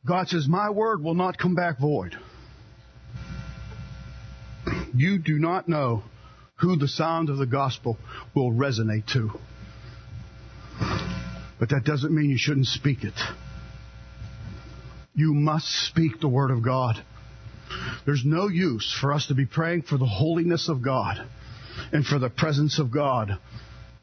God 0.04 0.26
says, 0.26 0.48
My 0.48 0.70
word 0.70 1.00
will 1.00 1.14
not 1.14 1.38
come 1.38 1.54
back 1.54 1.78
void. 1.78 2.18
You 4.92 5.20
do 5.20 5.38
not 5.38 5.68
know 5.68 6.02
who 6.56 6.74
the 6.74 6.88
sound 6.88 7.30
of 7.30 7.36
the 7.36 7.46
gospel 7.46 7.96
will 8.34 8.50
resonate 8.50 9.06
to. 9.12 9.30
But 11.60 11.68
that 11.68 11.84
doesn't 11.84 12.12
mean 12.12 12.30
you 12.30 12.36
shouldn't 12.36 12.66
speak 12.66 13.04
it. 13.04 13.14
You 15.14 15.34
must 15.34 15.68
speak 15.68 16.18
the 16.18 16.26
word 16.26 16.50
of 16.50 16.64
God. 16.64 17.00
There's 18.04 18.24
no 18.24 18.48
use 18.48 18.92
for 19.00 19.12
us 19.12 19.28
to 19.28 19.36
be 19.36 19.46
praying 19.46 19.82
for 19.82 19.98
the 19.98 20.04
holiness 20.04 20.68
of 20.68 20.82
God 20.82 21.24
and 21.92 22.04
for 22.04 22.18
the 22.18 22.30
presence 22.30 22.78
of 22.78 22.90
God 22.90 23.38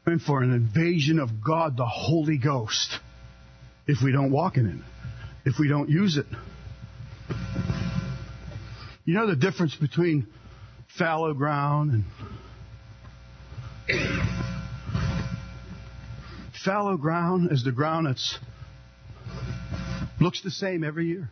and 0.04 0.20
for 0.20 0.42
an 0.42 0.52
invasion 0.52 1.18
of 1.18 1.44
God, 1.44 1.76
the 1.76 1.86
Holy 1.86 2.38
Ghost, 2.38 2.98
if 3.86 3.98
we 4.02 4.12
don't 4.12 4.30
walk 4.30 4.56
in 4.56 4.66
it, 4.66 5.48
if 5.48 5.58
we 5.58 5.68
don't 5.68 5.88
use 5.88 6.16
it. 6.16 6.26
You 9.04 9.14
know 9.14 9.26
the 9.26 9.36
difference 9.36 9.74
between 9.74 10.26
fallow 10.98 11.32
ground 11.34 11.92
and 11.92 12.04
fallow 16.64 16.96
ground 16.96 17.52
is 17.52 17.62
the 17.62 17.70
ground 17.70 18.06
that's 18.06 18.38
looks 20.20 20.42
the 20.42 20.50
same 20.50 20.82
every 20.82 21.06
year. 21.06 21.30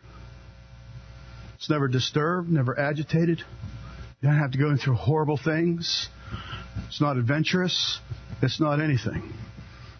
It's 1.55 1.69
never 1.69 1.87
disturbed, 1.87 2.49
never 2.49 2.79
agitated. 2.79 3.39
You 4.21 4.29
don't 4.29 4.37
have 4.37 4.51
to 4.51 4.57
go 4.57 4.75
through 4.77 4.95
horrible 4.95 5.37
things. 5.37 6.07
It's 6.87 7.01
not 7.01 7.17
adventurous. 7.17 7.99
It's 8.41 8.59
not 8.59 8.79
anything. 8.79 9.33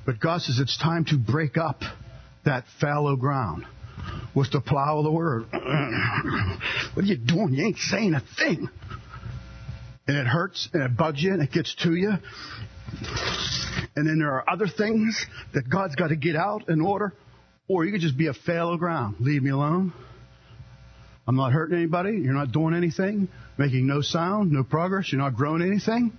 But 0.05 0.19
God 0.19 0.41
says 0.41 0.59
it's 0.59 0.77
time 0.77 1.05
to 1.05 1.17
break 1.17 1.57
up 1.57 1.81
that 2.45 2.65
fallow 2.79 3.15
ground 3.15 3.65
with 4.35 4.51
the 4.51 4.61
plow 4.61 4.99
of 4.99 5.03
the 5.03 5.11
word. 5.11 5.45
what 6.93 7.03
are 7.03 7.07
you 7.07 7.17
doing? 7.17 7.53
You 7.53 7.65
ain't 7.65 7.77
saying 7.77 8.13
a 8.13 8.21
thing. 8.37 8.69
And 10.07 10.17
it 10.17 10.27
hurts 10.27 10.69
and 10.73 10.83
it 10.83 10.95
bugs 10.95 11.23
you 11.23 11.33
and 11.33 11.41
it 11.41 11.51
gets 11.51 11.73
to 11.83 11.95
you. 11.95 12.13
And 13.95 14.07
then 14.07 14.19
there 14.19 14.33
are 14.33 14.47
other 14.47 14.67
things 14.67 15.25
that 15.53 15.67
God's 15.67 15.95
got 15.95 16.09
to 16.09 16.15
get 16.15 16.35
out 16.35 16.69
in 16.69 16.81
order. 16.81 17.13
Or 17.67 17.83
you 17.83 17.91
could 17.91 18.01
just 18.01 18.17
be 18.17 18.27
a 18.27 18.33
fallow 18.33 18.77
ground. 18.77 19.15
Leave 19.19 19.41
me 19.41 19.49
alone. 19.49 19.91
I'm 21.27 21.35
not 21.35 21.51
hurting 21.51 21.75
anybody. 21.75 22.11
You're 22.11 22.35
not 22.35 22.51
doing 22.51 22.75
anything. 22.75 23.27
Making 23.57 23.87
no 23.87 24.01
sound, 24.01 24.51
no 24.51 24.63
progress. 24.63 25.11
You're 25.11 25.21
not 25.21 25.35
growing 25.35 25.63
anything 25.63 26.13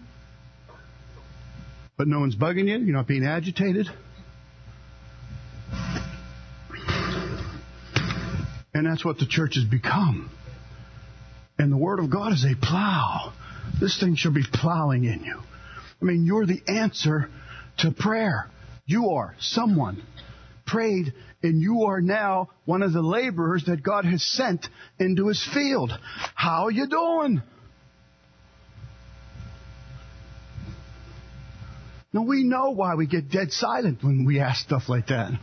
but 1.96 2.06
no 2.08 2.20
one's 2.20 2.36
bugging 2.36 2.68
you. 2.68 2.78
You're 2.78 2.96
not 2.96 3.06
being 3.06 3.24
agitated. 3.24 3.86
And 8.74 8.86
that's 8.86 9.04
what 9.04 9.18
the 9.18 9.26
church 9.26 9.54
has 9.54 9.64
become. 9.64 10.30
And 11.58 11.72
the 11.72 11.78
Word 11.78 11.98
of 11.98 12.10
God 12.10 12.32
is 12.32 12.44
a 12.44 12.54
plow. 12.54 13.32
This 13.80 13.98
thing 13.98 14.16
should 14.16 14.34
be 14.34 14.44
plowing 14.52 15.04
in 15.04 15.24
you. 15.24 15.40
I 16.00 16.04
mean, 16.04 16.26
you're 16.26 16.44
the 16.44 16.60
answer 16.68 17.30
to 17.78 17.90
prayer. 17.90 18.50
You 18.84 19.10
are 19.10 19.34
someone 19.40 20.02
prayed, 20.66 21.14
and 21.42 21.60
you 21.62 21.84
are 21.84 22.00
now 22.00 22.50
one 22.66 22.82
of 22.82 22.92
the 22.92 23.00
laborers 23.00 23.64
that 23.66 23.82
God 23.82 24.04
has 24.04 24.22
sent 24.22 24.66
into 24.98 25.28
His 25.28 25.42
field. 25.54 25.92
How 26.34 26.66
are 26.66 26.70
you 26.70 26.86
doing? 26.86 27.40
Now 32.16 32.22
we 32.22 32.44
know 32.44 32.70
why 32.70 32.94
we 32.94 33.06
get 33.06 33.30
dead 33.30 33.52
silent 33.52 34.02
when 34.02 34.24
we 34.24 34.40
ask 34.40 34.64
stuff 34.64 34.88
like 34.88 35.08
that. 35.08 35.38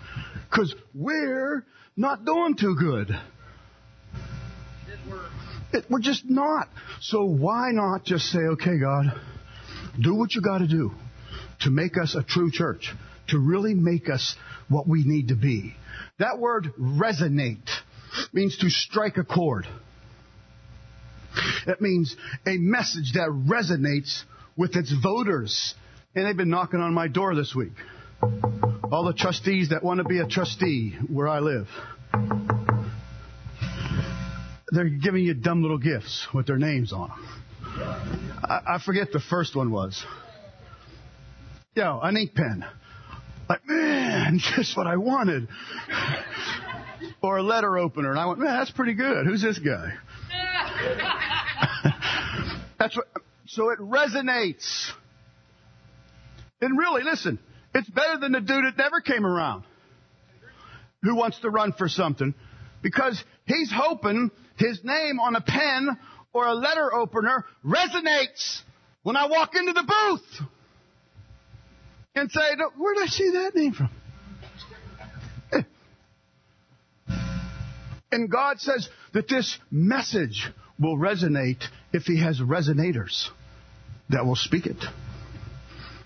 Because 0.50 0.74
we're 0.96 1.64
not 1.96 2.26
doing 2.26 2.56
too 2.56 2.76
good. 2.76 3.16
It, 5.72 5.86
we're 5.88 6.00
just 6.00 6.24
not. 6.28 6.70
So 7.00 7.26
why 7.26 7.70
not 7.74 8.06
just 8.06 8.26
say, 8.26 8.40
okay, 8.40 8.80
God, 8.80 9.06
do 10.02 10.16
what 10.16 10.34
you 10.34 10.42
got 10.42 10.60
to 10.60 10.68
do 10.68 10.90
to 11.62 11.70
make 11.70 11.96
us 11.96 12.16
a 12.16 12.24
true 12.24 12.50
church, 12.50 12.92
to 13.28 13.38
really 13.38 13.76
make 13.76 14.10
us 14.10 14.36
what 14.68 14.88
we 14.88 15.04
need 15.04 15.28
to 15.28 15.36
be. 15.36 15.76
That 16.18 16.40
word 16.40 16.74
resonate 16.80 17.70
means 18.34 18.58
to 18.58 18.72
strike 18.72 19.18
a 19.18 19.24
chord. 19.24 19.68
It 21.68 21.82
means 21.82 22.16
a 22.48 22.58
message 22.58 23.12
that 23.14 23.30
resonates 23.30 24.24
with 24.58 24.76
its 24.76 24.92
voters. 24.92 25.76
And 26.16 26.28
they've 26.28 26.38
been 26.38 26.50
knocking 26.50 26.80
on 26.80 26.94
my 26.94 27.08
door 27.08 27.34
this 27.36 27.56
week. 27.56 27.74
All 28.92 29.06
the 29.06 29.16
trustees 29.18 29.70
that 29.70 29.84
want 29.84 29.98
to 29.98 30.04
be 30.04 30.20
a 30.20 30.28
trustee 30.28 30.96
where 31.08 31.28
I 31.28 31.40
live. 31.40 31.68
They're 34.70 34.90
giving 34.90 35.24
you 35.24 35.34
dumb 35.34 35.64
little 35.64 35.80
gifts 35.80 36.28
with 36.34 36.46
their 36.46 36.58
names 36.58 36.94
on 36.94 37.10
them. 37.10 37.44
I, 38.44 38.76
I 38.76 38.80
forget 38.86 39.12
the 39.12 39.20
first 39.20 39.56
one 39.56 39.72
was. 39.72 40.06
Yo, 41.76 42.00
an 42.04 42.16
ink 42.16 42.36
pen. 42.36 42.64
Like, 43.50 43.68
man, 43.68 44.40
just 44.56 44.78
what 44.78 44.86
I 44.86 44.98
wanted. 44.98 45.48
or 47.22 47.38
a 47.38 47.44
letter 47.44 47.78
opener. 47.80 48.12
And 48.12 48.20
I 48.20 48.28
went, 48.28 48.40
man, 48.40 48.56
that's 48.56 48.72
pretty 48.72 48.94
good. 48.94 49.26
Who's 49.26 49.42
this 49.42 49.58
guy? 49.58 49.94
that's 52.80 52.96
what, 52.96 53.08
so 53.48 53.72
it 53.72 53.80
resonates. 53.80 54.92
And 56.64 56.78
really, 56.78 57.04
listen, 57.04 57.40
it's 57.76 57.90
better 57.90 58.18
than 58.18 58.32
the 58.32 58.40
dude 58.40 58.64
that 58.64 58.78
never 58.78 59.02
came 59.02 59.26
around 59.26 59.66
who 61.02 61.14
wants 61.14 61.38
to 61.40 61.50
run 61.50 61.74
for 61.74 61.90
something 61.90 62.34
because 62.82 63.22
he's 63.46 63.70
hoping 63.70 64.32
his 64.56 64.80
name 64.82 65.20
on 65.20 65.36
a 65.36 65.42
pen 65.42 65.90
or 66.32 66.48
a 66.48 66.54
letter 66.54 66.94
opener 66.94 67.44
resonates 67.66 68.62
when 69.02 69.18
I 69.18 69.28
walk 69.28 69.56
into 69.56 69.74
the 69.74 69.84
booth 69.84 70.48
and 72.16 72.32
say, 72.32 72.56
where 72.78 72.94
did 72.94 73.04
I 73.04 73.08
see 73.08 73.32
that 73.32 73.56
name 73.56 73.74
from? 73.74 73.90
And 78.10 78.30
God 78.32 78.62
says 78.62 78.88
that 79.14 79.28
this 79.28 79.58
message 79.70 80.50
will 80.80 80.96
resonate 80.96 81.64
if 81.92 82.04
He 82.04 82.22
has 82.22 82.40
resonators 82.40 83.28
that 84.10 84.24
will 84.24 84.36
speak 84.36 84.68
it. 84.68 84.78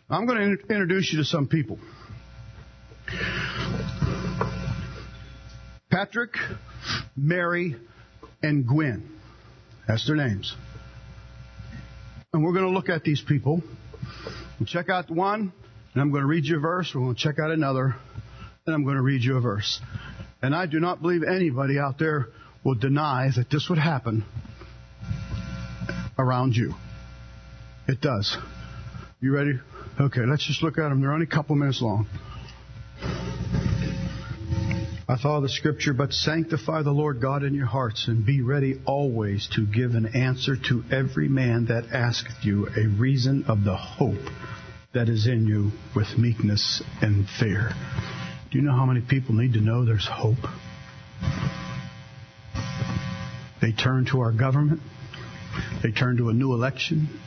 I'm 0.10 0.26
going 0.26 0.58
to 0.58 0.74
introduce 0.74 1.12
you 1.12 1.20
to 1.20 1.26
some 1.26 1.48
people. 1.48 1.80
Patrick, 5.92 6.34
Mary, 7.18 7.76
and 8.42 8.66
Gwen. 8.66 9.10
That's 9.86 10.08
their 10.08 10.16
names. 10.16 10.56
And 12.32 12.42
we're 12.42 12.54
going 12.54 12.66
to 12.66 12.72
look 12.72 12.88
at 12.88 13.04
these 13.04 13.22
people. 13.22 13.62
We'll 14.58 14.68
check 14.68 14.90
out 14.90 15.12
one, 15.12 15.52
and 15.94 16.02
I'm 16.02 16.12
going 16.12 16.22
to 16.22 16.28
read 16.28 16.46
you 16.46 16.56
a 16.56 16.60
verse. 16.62 16.90
We're 16.96 17.02
going 17.02 17.16
to 17.16 17.22
check 17.22 17.36
out 17.38 17.52
another, 17.52 17.94
and 18.66 18.76
I'm 18.76 18.86
going 18.86 18.96
to 18.96 19.02
read 19.02 19.24
you 19.24 19.36
a 19.36 19.42
verse. 19.42 19.82
And 20.42 20.56
I 20.56 20.68
do 20.68 20.80
not 20.80 21.02
believe 21.02 21.24
anybody 21.24 21.80
out 21.80 22.00
there 22.00 22.28
will 22.64 22.76
deny 22.76 23.30
that 23.36 23.50
this 23.50 23.68
would 23.70 23.80
happen 23.80 24.24
around 26.18 26.56
you. 26.56 26.76
It 27.90 28.00
does. 28.00 28.38
You 29.20 29.34
ready? 29.34 29.60
Okay, 30.00 30.22
let's 30.22 30.46
just 30.46 30.62
look 30.62 30.78
at 30.78 30.90
them. 30.90 31.02
They're 31.02 31.12
only 31.12 31.26
a 31.26 31.30
couple 31.30 31.56
minutes 31.56 31.82
long. 31.82 32.08
I 35.10 35.18
of 35.24 35.42
the 35.42 35.50
scripture, 35.50 35.94
but 35.94 36.14
sanctify 36.14 36.84
the 36.84 36.92
Lord 36.92 37.20
God 37.20 37.44
in 37.44 37.56
your 37.56 37.66
hearts 37.66 38.08
and 38.08 38.26
be 38.26 38.42
ready 38.42 38.80
always 38.86 39.48
to 39.56 39.66
give 39.66 39.96
an 39.96 40.08
answer 40.16 40.56
to 40.70 40.84
every 40.92 41.28
man 41.28 41.66
that 41.68 41.86
asketh 41.92 42.44
you 42.44 42.68
a 42.68 42.88
reason 42.88 43.46
of 43.48 43.64
the 43.64 43.76
hope 43.76 44.22
that 44.94 45.10
is 45.10 45.26
in 45.26 45.48
you 45.48 45.72
with 45.96 46.18
meekness 46.18 46.84
and 47.02 47.26
fear. 47.40 47.72
Do 48.52 48.60
you 48.60 48.64
know 48.64 48.74
how 48.74 48.86
many 48.86 49.02
people 49.02 49.34
need 49.34 49.54
to 49.54 49.62
know 49.62 49.86
there's 49.86 50.08
hope? 50.08 50.38
They 53.62 53.72
turn 53.72 54.06
to 54.12 54.20
our 54.20 54.32
government. 54.32 54.82
They 55.82 55.92
turn 55.92 56.18
to 56.18 56.30
a 56.30 56.34
new 56.34 56.54
election, 56.54 57.20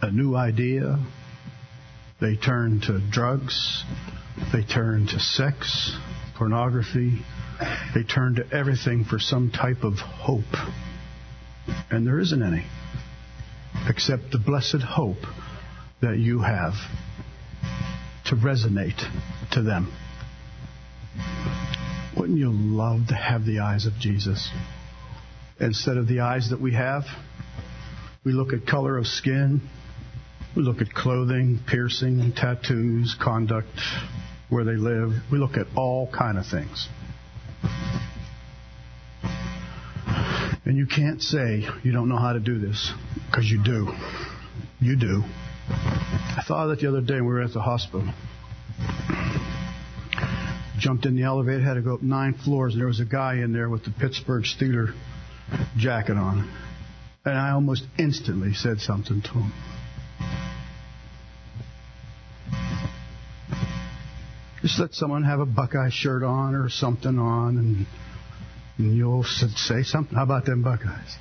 a 0.00 0.10
new 0.10 0.34
idea. 0.34 0.98
They 2.24 2.36
turn 2.36 2.80
to 2.86 3.02
drugs. 3.10 3.84
They 4.50 4.62
turn 4.62 5.06
to 5.08 5.20
sex, 5.20 5.94
pornography. 6.38 7.20
They 7.94 8.02
turn 8.02 8.36
to 8.36 8.50
everything 8.50 9.04
for 9.04 9.18
some 9.18 9.50
type 9.50 9.84
of 9.84 9.98
hope. 9.98 10.54
And 11.90 12.06
there 12.06 12.18
isn't 12.18 12.42
any, 12.42 12.64
except 13.86 14.30
the 14.32 14.38
blessed 14.38 14.80
hope 14.80 15.18
that 16.00 16.16
you 16.16 16.40
have 16.40 16.72
to 18.28 18.36
resonate 18.36 19.04
to 19.52 19.60
them. 19.60 19.92
Wouldn't 22.16 22.38
you 22.38 22.50
love 22.50 23.08
to 23.08 23.14
have 23.14 23.44
the 23.44 23.58
eyes 23.58 23.84
of 23.84 23.92
Jesus? 24.00 24.48
Instead 25.60 25.98
of 25.98 26.08
the 26.08 26.20
eyes 26.20 26.48
that 26.48 26.60
we 26.60 26.72
have, 26.72 27.04
we 28.24 28.32
look 28.32 28.54
at 28.54 28.66
color 28.66 28.96
of 28.96 29.06
skin, 29.06 29.60
we 30.56 30.62
look 30.62 30.80
at 30.80 30.92
clothing, 30.92 31.60
piercing, 31.66 32.32
tattoos, 32.36 33.16
conduct, 33.20 33.80
where 34.48 34.64
they 34.64 34.76
live. 34.76 35.12
We 35.30 35.38
look 35.38 35.56
at 35.56 35.66
all 35.76 36.10
kind 36.10 36.38
of 36.38 36.46
things. 36.46 36.88
And 40.64 40.76
you 40.76 40.86
can't 40.86 41.20
say 41.20 41.66
you 41.82 41.92
don't 41.92 42.08
know 42.08 42.16
how 42.16 42.32
to 42.32 42.40
do 42.40 42.58
this 42.58 42.92
because 43.26 43.50
you 43.50 43.62
do. 43.62 43.92
You 44.80 44.96
do. 44.96 45.22
I 45.68 46.42
thought 46.46 46.64
of 46.64 46.70
that 46.70 46.80
the 46.80 46.88
other 46.88 47.00
day 47.00 47.14
when 47.14 47.26
we 47.26 47.32
were 47.32 47.42
at 47.42 47.52
the 47.52 47.60
hospital 47.60 48.08
jumped 50.78 51.06
in 51.06 51.16
the 51.16 51.22
elevator, 51.22 51.62
had 51.62 51.74
to 51.74 51.82
go 51.82 51.94
up 51.94 52.02
nine 52.02 52.34
floors, 52.34 52.74
and 52.74 52.80
there 52.80 52.88
was 52.88 53.00
a 53.00 53.06
guy 53.06 53.36
in 53.36 53.52
there 53.54 53.70
with 53.70 53.84
the 53.84 53.90
Pittsburgh 53.90 54.44
Steeler 54.44 54.94
jacket 55.78 56.16
on. 56.16 56.50
And 57.24 57.38
I 57.38 57.52
almost 57.52 57.84
instantly 57.98 58.52
said 58.52 58.80
something 58.80 59.22
to 59.22 59.28
him. 59.30 59.52
Just 64.74 64.80
let 64.80 64.94
someone 64.94 65.22
have 65.22 65.38
a 65.38 65.46
Buckeye 65.46 65.90
shirt 65.92 66.24
on 66.24 66.56
or 66.56 66.68
something 66.68 67.16
on, 67.16 67.58
and, 67.58 67.86
and 68.78 68.96
you'll 68.96 69.22
say 69.22 69.84
something. 69.84 70.16
How 70.16 70.24
about 70.24 70.46
them 70.46 70.64
Buckeyes? 70.64 71.16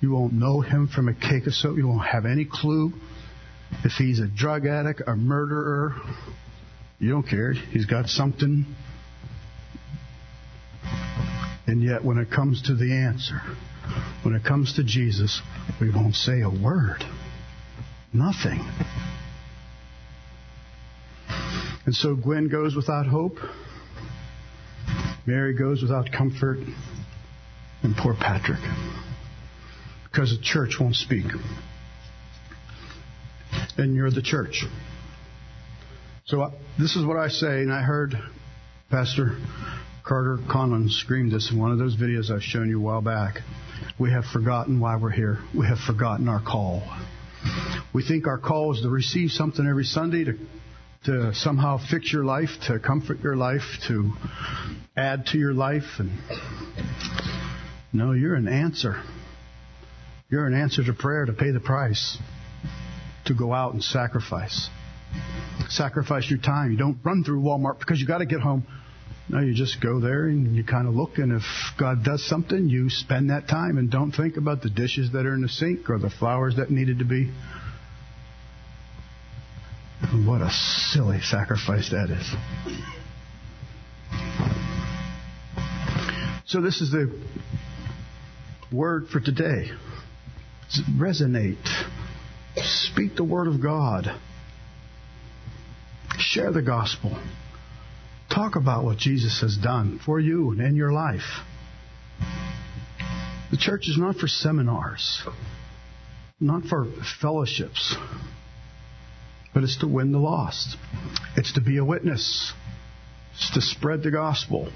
You 0.00 0.12
won't 0.12 0.32
know 0.32 0.62
him 0.62 0.88
from 0.88 1.08
a 1.08 1.14
cake 1.14 1.46
of 1.46 1.52
soap. 1.52 1.76
You 1.76 1.86
won't 1.86 2.06
have 2.06 2.24
any 2.24 2.46
clue 2.50 2.94
if 3.84 3.92
he's 3.92 4.20
a 4.20 4.26
drug 4.26 4.64
addict, 4.64 5.02
a 5.06 5.16
murderer. 5.16 5.94
You 6.98 7.10
don't 7.10 7.28
care. 7.28 7.52
He's 7.52 7.84
got 7.84 8.08
something 8.08 8.64
and 11.66 11.82
yet, 11.82 12.04
when 12.04 12.18
it 12.18 12.30
comes 12.30 12.62
to 12.62 12.74
the 12.74 12.92
answer, 12.92 13.40
when 14.22 14.34
it 14.34 14.44
comes 14.44 14.76
to 14.76 14.84
Jesus, 14.84 15.42
we 15.78 15.90
won't 15.90 16.14
say 16.14 16.40
a 16.40 16.48
word. 16.48 17.04
Nothing. 18.12 18.60
And 21.86 21.94
so 21.94 22.14
Gwen 22.14 22.48
goes 22.48 22.74
without 22.74 23.06
hope. 23.06 23.36
Mary 25.26 25.54
goes 25.54 25.82
without 25.82 26.10
comfort. 26.12 26.58
And 27.82 27.94
poor 27.96 28.14
Patrick. 28.14 28.60
Because 30.04 30.30
the 30.30 30.42
church 30.42 30.76
won't 30.80 30.96
speak. 30.96 31.26
And 33.76 33.94
you're 33.94 34.10
the 34.10 34.22
church. 34.22 34.64
So 36.26 36.40
uh, 36.40 36.52
this 36.78 36.96
is 36.96 37.04
what 37.04 37.18
I 37.18 37.28
say, 37.28 37.60
and 37.60 37.72
I 37.72 37.82
heard 37.82 38.14
Pastor 38.90 39.36
Carter 40.04 40.38
Conlon 40.48 40.88
scream 40.88 41.30
this 41.30 41.50
in 41.50 41.58
one 41.58 41.70
of 41.70 41.78
those 41.78 41.96
videos 41.96 42.30
I've 42.30 42.42
shown 42.42 42.70
you 42.70 42.78
a 42.78 42.82
while 42.82 43.02
back. 43.02 43.40
We 43.98 44.10
have 44.10 44.24
forgotten 44.32 44.80
why 44.80 44.96
we're 44.96 45.10
here. 45.10 45.38
We 45.54 45.66
have 45.66 45.78
forgotten 45.78 46.28
our 46.28 46.40
call. 46.40 46.82
We 47.92 48.02
think 48.02 48.26
our 48.26 48.38
call 48.38 48.72
is 48.72 48.80
to 48.82 48.88
receive 48.88 49.30
something 49.30 49.66
every 49.66 49.84
Sunday 49.84 50.24
to 50.24 50.38
to 51.04 51.34
somehow 51.34 51.78
fix 51.90 52.12
your 52.12 52.24
life, 52.24 52.50
to 52.66 52.78
comfort 52.78 53.20
your 53.20 53.36
life, 53.36 53.62
to 53.88 54.12
add 54.96 55.26
to 55.26 55.38
your 55.38 55.52
life 55.52 55.98
and 55.98 56.10
no, 57.94 58.10
you're 58.10 58.34
an 58.34 58.48
answer. 58.48 59.00
You're 60.28 60.46
an 60.46 60.54
answer 60.54 60.82
to 60.82 60.92
prayer 60.92 61.26
to 61.26 61.32
pay 61.32 61.52
the 61.52 61.60
price. 61.60 62.18
To 63.26 63.34
go 63.34 63.54
out 63.54 63.72
and 63.72 63.82
sacrifice. 63.84 64.68
Sacrifice 65.68 66.28
your 66.28 66.40
time. 66.40 66.72
You 66.72 66.76
don't 66.76 66.98
run 67.04 67.22
through 67.22 67.40
Walmart 67.42 67.78
because 67.78 68.00
you 68.00 68.06
got 68.06 68.18
to 68.18 68.26
get 68.26 68.40
home. 68.40 68.66
No, 69.28 69.38
you 69.38 69.54
just 69.54 69.80
go 69.80 70.00
there 70.00 70.26
and 70.26 70.56
you 70.56 70.64
kind 70.64 70.88
of 70.88 70.94
look, 70.94 71.18
and 71.18 71.32
if 71.32 71.42
God 71.78 72.04
does 72.04 72.26
something, 72.28 72.68
you 72.68 72.90
spend 72.90 73.30
that 73.30 73.48
time 73.48 73.78
and 73.78 73.90
don't 73.90 74.10
think 74.10 74.36
about 74.36 74.60
the 74.60 74.68
dishes 74.68 75.12
that 75.12 75.24
are 75.24 75.32
in 75.32 75.40
the 75.40 75.48
sink 75.48 75.88
or 75.88 75.98
the 75.98 76.10
flowers 76.10 76.56
that 76.56 76.70
needed 76.70 76.98
to 76.98 77.04
be. 77.04 77.32
What 80.14 80.42
a 80.42 80.50
silly 80.50 81.20
sacrifice 81.20 81.90
that 81.90 82.08
is. 82.08 82.34
So, 86.46 86.60
this 86.60 86.80
is 86.80 86.92
the 86.92 87.12
word 88.72 89.08
for 89.08 89.18
today. 89.18 89.70
Resonate. 90.96 91.56
Speak 92.56 93.16
the 93.16 93.24
word 93.24 93.48
of 93.48 93.60
God. 93.60 94.06
Share 96.18 96.52
the 96.52 96.62
gospel. 96.62 97.20
Talk 98.32 98.54
about 98.54 98.84
what 98.84 98.98
Jesus 98.98 99.40
has 99.40 99.56
done 99.56 99.98
for 100.06 100.20
you 100.20 100.52
and 100.52 100.60
in 100.60 100.76
your 100.76 100.92
life. 100.92 101.42
The 103.50 103.56
church 103.56 103.88
is 103.88 103.98
not 103.98 104.16
for 104.16 104.28
seminars, 104.28 105.22
not 106.38 106.64
for 106.64 106.86
fellowships, 107.20 107.96
but 109.54 109.62
it's 109.62 109.78
to 109.78 109.88
win 109.88 110.12
the 110.12 110.18
lost. 110.18 110.76
It's 111.36 111.52
to 111.54 111.60
be 111.60 111.78
a 111.78 111.84
witness. 111.84 112.52
It's 113.34 113.54
to 113.54 113.60
spread 113.60 114.02
the 114.02 114.10
gospel. 114.10 114.70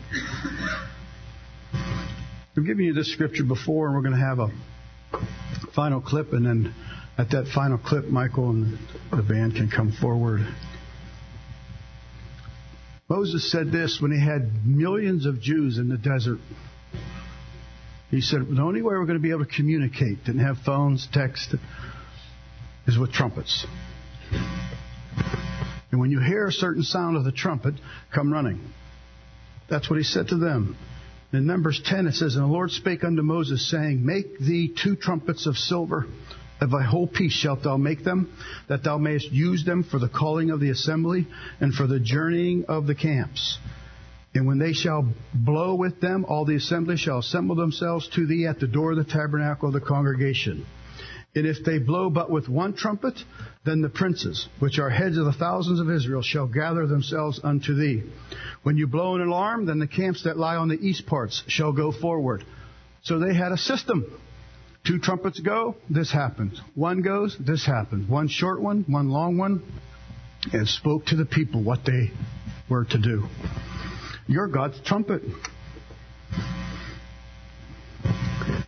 I've 1.72 2.64
given 2.64 2.84
you 2.84 2.94
this 2.94 3.12
scripture 3.12 3.44
before, 3.44 3.86
and 3.86 3.96
we're 3.96 4.02
going 4.02 4.18
to 4.18 4.24
have 4.24 4.38
a 4.38 4.48
final 5.74 6.00
clip, 6.00 6.32
and 6.32 6.46
then 6.46 6.74
at 7.18 7.30
that 7.30 7.48
final 7.48 7.78
clip, 7.78 8.06
Michael 8.06 8.50
and 8.50 8.78
the 9.10 9.22
band 9.22 9.54
can 9.54 9.68
come 9.68 9.92
forward. 9.92 10.40
Moses 13.08 13.50
said 13.50 13.72
this 13.72 13.98
when 14.00 14.12
he 14.12 14.20
had 14.20 14.66
millions 14.66 15.26
of 15.26 15.40
Jews 15.40 15.78
in 15.78 15.88
the 15.88 15.96
desert. 15.96 16.38
He 18.10 18.20
said, 18.20 18.46
The 18.48 18.62
only 18.62 18.82
way 18.82 18.94
we're 18.94 19.06
going 19.06 19.18
to 19.18 19.22
be 19.22 19.30
able 19.30 19.44
to 19.44 19.50
communicate, 19.50 20.24
didn't 20.24 20.44
have 20.44 20.58
phones, 20.64 21.08
text, 21.12 21.54
is 22.86 22.98
with 22.98 23.12
trumpets. 23.12 23.66
And 25.90 26.00
when 26.00 26.10
you 26.10 26.20
hear 26.20 26.46
a 26.46 26.52
certain 26.52 26.82
sound 26.82 27.16
of 27.16 27.24
the 27.24 27.32
trumpet, 27.32 27.74
come 28.14 28.32
running. 28.32 28.60
That's 29.70 29.88
what 29.88 29.98
he 29.98 30.04
said 30.04 30.28
to 30.28 30.36
them. 30.36 30.76
In 31.32 31.46
Numbers 31.46 31.80
10, 31.84 32.06
it 32.06 32.14
says, 32.14 32.36
And 32.36 32.44
the 32.44 32.48
Lord 32.48 32.70
spake 32.70 33.04
unto 33.04 33.22
Moses, 33.22 33.70
saying, 33.70 34.04
Make 34.04 34.38
thee 34.38 34.72
two 34.74 34.96
trumpets 34.96 35.46
of 35.46 35.56
silver. 35.56 36.06
Of 36.60 36.70
thy 36.70 36.82
whole 36.82 37.06
piece 37.06 37.32
shalt 37.32 37.62
thou 37.62 37.76
make 37.76 38.02
them, 38.02 38.32
that 38.68 38.82
thou 38.82 38.98
mayest 38.98 39.30
use 39.30 39.64
them 39.64 39.84
for 39.84 39.98
the 39.98 40.08
calling 40.08 40.50
of 40.50 40.58
the 40.58 40.70
assembly 40.70 41.28
and 41.60 41.72
for 41.72 41.86
the 41.86 42.00
journeying 42.00 42.64
of 42.66 42.86
the 42.86 42.96
camps. 42.96 43.58
And 44.34 44.46
when 44.46 44.58
they 44.58 44.72
shall 44.72 45.08
blow 45.32 45.74
with 45.76 46.00
them, 46.00 46.24
all 46.24 46.44
the 46.44 46.56
assembly 46.56 46.96
shall 46.96 47.18
assemble 47.18 47.54
themselves 47.54 48.08
to 48.14 48.26
thee 48.26 48.46
at 48.46 48.58
the 48.58 48.66
door 48.66 48.92
of 48.92 48.96
the 48.96 49.04
tabernacle 49.04 49.68
of 49.68 49.74
the 49.74 49.80
congregation. 49.80 50.66
And 51.34 51.46
if 51.46 51.64
they 51.64 51.78
blow 51.78 52.10
but 52.10 52.30
with 52.30 52.48
one 52.48 52.74
trumpet, 52.74 53.14
then 53.64 53.80
the 53.80 53.88
princes, 53.88 54.48
which 54.58 54.78
are 54.78 54.90
heads 54.90 55.18
of 55.18 55.26
the 55.26 55.32
thousands 55.32 55.78
of 55.78 55.90
Israel, 55.90 56.22
shall 56.22 56.46
gather 56.46 56.86
themselves 56.86 57.38
unto 57.44 57.74
thee. 57.74 58.02
When 58.62 58.76
you 58.76 58.86
blow 58.86 59.14
an 59.14 59.20
alarm, 59.20 59.66
then 59.66 59.78
the 59.78 59.86
camps 59.86 60.24
that 60.24 60.38
lie 60.38 60.56
on 60.56 60.68
the 60.68 60.80
east 60.80 61.06
parts 61.06 61.44
shall 61.46 61.72
go 61.72 61.92
forward. 61.92 62.44
So 63.02 63.18
they 63.18 63.34
had 63.34 63.52
a 63.52 63.58
system. 63.58 64.06
Two 64.86 64.98
trumpets 64.98 65.38
go, 65.40 65.76
this 65.90 66.10
happens. 66.10 66.60
One 66.74 67.02
goes, 67.02 67.36
this 67.38 67.64
happens. 67.66 68.08
One 68.08 68.28
short 68.28 68.60
one, 68.60 68.84
one 68.88 69.10
long 69.10 69.36
one, 69.36 69.62
and 70.52 70.66
spoke 70.66 71.06
to 71.06 71.16
the 71.16 71.26
people 71.26 71.62
what 71.62 71.84
they 71.84 72.10
were 72.70 72.84
to 72.86 72.98
do. 72.98 73.26
You're 74.26 74.48
God's 74.48 74.80
trumpet. 74.80 75.22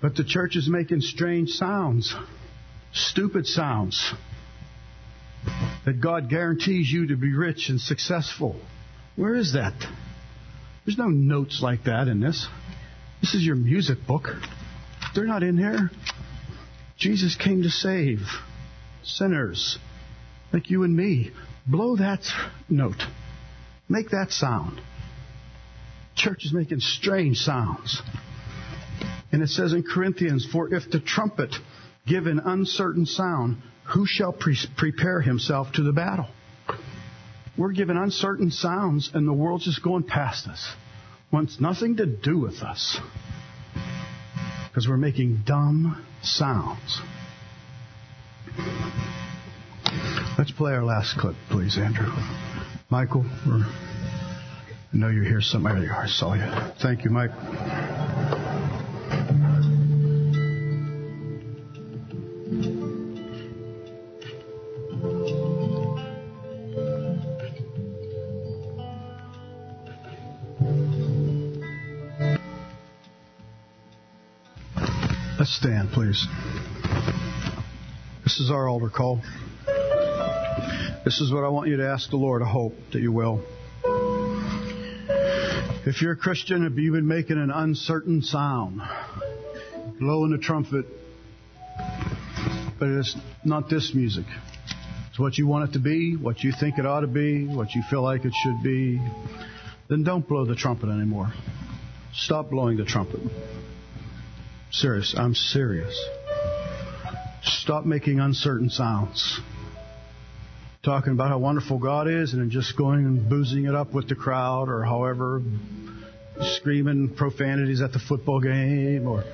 But 0.03 0.15
the 0.15 0.25
church 0.25 0.57
is 0.57 0.69
making 0.69 1.01
strange 1.01 1.51
sounds, 1.51 2.15
stupid 2.93 3.47
sounds, 3.47 4.13
that 5.85 6.01
God 6.01 6.29
guarantees 6.29 6.91
you 6.91 7.09
to 7.09 7.17
be 7.17 7.33
rich 7.33 7.69
and 7.69 7.81
successful. 7.81 8.61
Where 9.17 9.35
is 9.35 9.55
that? 9.55 9.75
There's 10.85 10.99
no 10.99 11.09
notes 11.09 11.61
like 11.63 11.85
that 11.85 12.09
in 12.09 12.21
this. 12.21 12.47
This 13.21 13.35
is 13.35 13.45
your 13.45 13.57
music 13.57 13.99
book. 14.07 14.29
They're 15.15 15.27
not 15.27 15.43
in 15.43 15.59
here. 15.59 15.91
Jesus 16.97 17.37
came 17.37 17.63
to 17.63 17.71
save 17.71 18.21
sinners 19.03 19.79
like 20.53 20.71
you 20.71 20.83
and 20.85 20.97
me. 20.97 21.31
Blow 21.67 21.97
that 21.97 22.21
note. 22.69 23.03
Make 23.89 24.11
that 24.11 24.31
sound. 24.31 24.81
Church 26.15 26.45
is 26.45 26.53
making 26.53 26.81
strange 26.81 27.39
sounds. 27.39 28.03
And 29.33 29.43
it 29.43 29.49
says 29.49 29.73
in 29.73 29.83
Corinthians, 29.83 30.47
For 30.51 30.73
if 30.75 30.91
the 30.91 31.01
trumpet 31.01 31.55
give 32.11 32.27
an 32.27 32.41
uncertain 32.41 33.07
sound, 33.07 33.63
who 33.85 34.05
shall 34.05 34.33
pre- 34.33 34.59
prepare 34.77 35.21
himself 35.21 35.73
to 35.75 35.83
the 35.83 35.93
battle? 35.93 36.27
We're 37.57 37.73
given 37.73 37.97
uncertain 37.97 38.51
sounds, 38.51 39.11
and 39.15 39.27
the 39.27 39.33
world's 39.33 39.65
just 39.65 39.83
going 39.83 40.03
past 40.03 40.49
us. 40.49 40.75
Wants 41.33 41.61
nothing 41.61 41.97
to 41.97 42.07
do 42.07 42.39
with 42.39 42.63
us. 42.63 42.99
Because 44.69 44.89
we're 44.89 44.97
making 44.97 45.43
dumb 45.47 46.05
sounds. 46.23 47.01
Let's 50.37 50.51
play 50.53 50.73
our 50.73 50.85
last 50.85 51.17
clip, 51.19 51.37
please, 51.51 51.79
Andrew. 51.79 52.11
Michael, 52.89 53.25
I 53.47 53.63
know 54.93 55.09
you're 55.09 55.25
here 55.25 55.41
somewhere. 55.41 55.95
I 55.95 56.07
saw 56.07 56.35
you. 56.35 56.73
Thank 56.81 57.05
you, 57.05 57.11
Mike. 57.11 57.31
Stand, 75.61 75.91
please. 75.91 76.27
This 78.25 78.41
is 78.41 78.51
our 78.51 78.67
altar 78.67 78.89
call. 78.89 79.21
This 81.05 81.21
is 81.21 81.31
what 81.31 81.45
I 81.45 81.49
want 81.49 81.69
you 81.69 81.77
to 81.77 81.87
ask 81.87 82.09
the 82.09 82.17
Lord. 82.17 82.41
I 82.41 82.49
hope 82.49 82.73
that 82.95 83.01
you 83.03 83.13
will. 83.13 83.45
If 85.85 86.01
you're 86.01 86.13
a 86.13 86.17
Christian, 86.17 86.65
if 86.65 86.79
you've 86.79 86.95
been 86.95 87.07
making 87.07 87.37
an 87.37 87.51
uncertain 87.51 88.23
sound, 88.23 88.81
blowing 89.99 90.33
a 90.33 90.39
trumpet, 90.39 90.87
but 92.79 92.89
it's 92.89 93.15
not 93.45 93.69
this 93.69 93.93
music. 93.95 94.25
It's 95.11 95.19
what 95.19 95.37
you 95.37 95.47
want 95.47 95.69
it 95.69 95.73
to 95.75 95.79
be, 95.79 96.17
what 96.17 96.43
you 96.43 96.53
think 96.59 96.79
it 96.79 96.87
ought 96.87 97.01
to 97.01 97.07
be, 97.07 97.47
what 97.47 97.75
you 97.75 97.83
feel 97.91 98.01
like 98.01 98.25
it 98.25 98.33
should 98.43 98.63
be. 98.63 98.99
Then 99.91 100.05
don't 100.05 100.27
blow 100.27 100.47
the 100.47 100.57
trumpet 100.57 100.89
anymore. 100.89 101.35
Stop 102.15 102.49
blowing 102.49 102.79
the 102.79 102.87
trumpet. 102.87 103.21
Serious. 104.73 105.15
I'm 105.17 105.35
serious. 105.35 105.99
Stop 107.43 107.85
making 107.85 108.21
uncertain 108.21 108.71
sounds. 108.71 109.41
Talking 110.83 111.13
about 111.13 111.29
how 111.29 111.39
wonderful 111.39 111.79
God 111.79 112.09
is 112.09 112.33
and 112.33 112.51
just 112.51 112.77
going 112.77 113.05
and 113.05 113.29
boozing 113.29 113.65
it 113.65 113.75
up 113.75 113.93
with 113.93 114.09
the 114.09 114.15
crowd 114.15 114.69
or 114.69 114.85
however, 114.85 115.43
screaming 116.41 117.15
profanities 117.15 117.83
at 117.83 117.93
the 117.93 117.99
football 117.99 118.41
game 118.41 119.07
or 119.07 119.25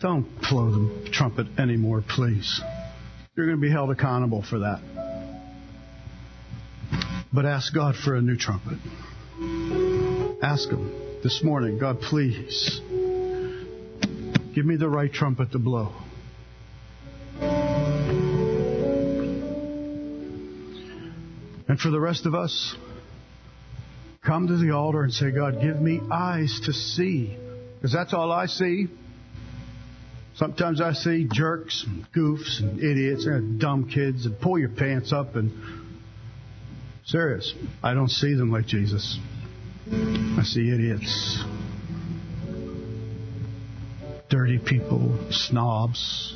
don't 0.00 0.26
blow 0.48 0.70
the 0.70 1.10
trumpet 1.10 1.46
anymore, 1.58 2.02
please. 2.08 2.60
You're 3.36 3.46
going 3.46 3.58
to 3.58 3.62
be 3.62 3.70
held 3.70 3.90
accountable 3.90 4.42
for 4.42 4.60
that. 4.60 4.80
But 7.32 7.46
ask 7.46 7.74
God 7.74 7.96
for 7.96 8.14
a 8.14 8.22
new 8.22 8.36
trumpet. 8.36 8.78
Ask 10.42 10.68
Him 10.70 11.20
this 11.22 11.42
morning, 11.42 11.78
God, 11.78 12.00
please 12.00 12.80
Give 14.54 14.66
me 14.66 14.76
the 14.76 14.88
right 14.88 15.12
trumpet 15.12 15.52
to 15.52 15.58
blow. 15.58 15.92
And 21.68 21.78
for 21.78 21.90
the 21.90 22.00
rest 22.00 22.26
of 22.26 22.34
us, 22.34 22.74
come 24.24 24.48
to 24.48 24.56
the 24.56 24.72
altar 24.72 25.04
and 25.04 25.12
say, 25.12 25.30
God, 25.30 25.60
give 25.62 25.80
me 25.80 26.00
eyes 26.10 26.60
to 26.64 26.72
see. 26.72 27.36
Because 27.76 27.92
that's 27.92 28.12
all 28.12 28.32
I 28.32 28.46
see. 28.46 28.88
Sometimes 30.34 30.80
I 30.80 30.94
see 30.94 31.28
jerks 31.30 31.84
and 31.86 32.10
goofs 32.12 32.60
and 32.60 32.80
idiots 32.80 33.26
and 33.26 33.60
dumb 33.60 33.88
kids 33.88 34.26
and 34.26 34.40
pull 34.40 34.58
your 34.58 34.70
pants 34.70 35.12
up 35.12 35.36
and 35.36 35.52
serious. 37.04 37.54
I 37.84 37.94
don't 37.94 38.10
see 38.10 38.34
them 38.34 38.50
like 38.50 38.66
Jesus. 38.66 39.18
I 39.92 40.42
see 40.42 40.72
idiots 40.72 41.44
dirty 44.30 44.58
people, 44.58 45.18
snobs. 45.30 46.32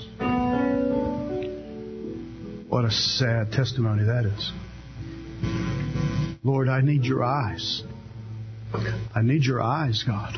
What 2.69 2.85
a 2.85 2.91
sad 2.91 3.53
testimony 3.53 4.05
that 4.05 4.27
is. 4.27 4.53
Lord, 6.43 6.69
I 6.69 6.81
need 6.81 7.05
your 7.05 7.23
eyes. 7.23 7.85
I 9.15 9.23
need 9.23 9.45
your 9.45 9.63
eyes, 9.63 10.03
God. 10.05 10.37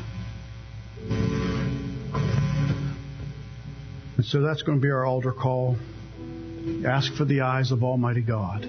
And 4.17 4.25
so 4.25 4.41
that's 4.41 4.61
going 4.61 4.77
to 4.77 4.81
be 4.81 4.91
our 4.91 5.05
altar 5.05 5.33
call. 5.33 5.77
Ask 6.85 7.13
for 7.15 7.25
the 7.25 7.41
eyes 7.41 7.71
of 7.71 7.83
Almighty 7.83 8.21
God. 8.21 8.65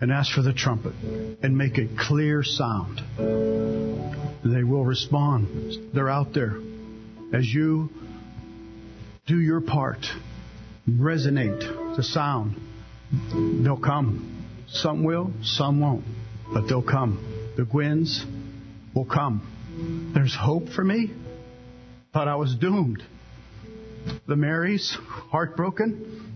and 0.00 0.12
ask 0.12 0.34
for 0.34 0.42
the 0.42 0.52
trumpet 0.52 0.92
and 1.42 1.56
make 1.56 1.78
a 1.78 1.88
clear 1.98 2.42
sound. 2.42 3.00
They 4.44 4.62
will 4.62 4.84
respond. 4.84 5.94
They're 5.94 6.10
out 6.10 6.34
there. 6.34 6.58
As 7.32 7.46
you 7.46 7.90
do 9.26 9.38
your 9.40 9.60
part, 9.60 10.06
resonate 10.88 11.96
the 11.96 12.02
sound, 12.02 12.56
they'll 13.64 13.76
come. 13.76 14.32
Some 14.68 15.02
will, 15.02 15.32
some 15.42 15.80
won't, 15.80 16.04
but 16.52 16.68
they'll 16.68 16.82
come. 16.82 17.52
The 17.56 17.64
Gwens 17.64 18.24
will 18.94 19.04
come. 19.04 20.12
There's 20.14 20.34
hope 20.34 20.68
for 20.68 20.84
me. 20.84 21.10
Thought 22.12 22.28
I 22.28 22.36
was 22.36 22.54
doomed. 22.54 23.02
The 24.26 24.36
Marys, 24.36 24.96
heartbroken. 25.30 26.32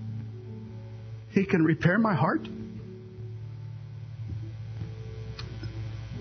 He 1.31 1.47
can 1.47 1.65
repair 1.65 1.99
my 1.99 2.15
heart. 2.15 2.47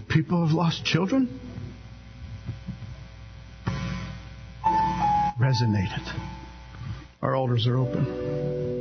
People 0.07 0.45
have 0.45 0.55
lost 0.55 0.85
children. 0.85 1.39
Resonated. 5.39 6.05
Our 7.21 7.33
altars 7.33 7.65
are 7.65 7.77
open. 7.77 8.78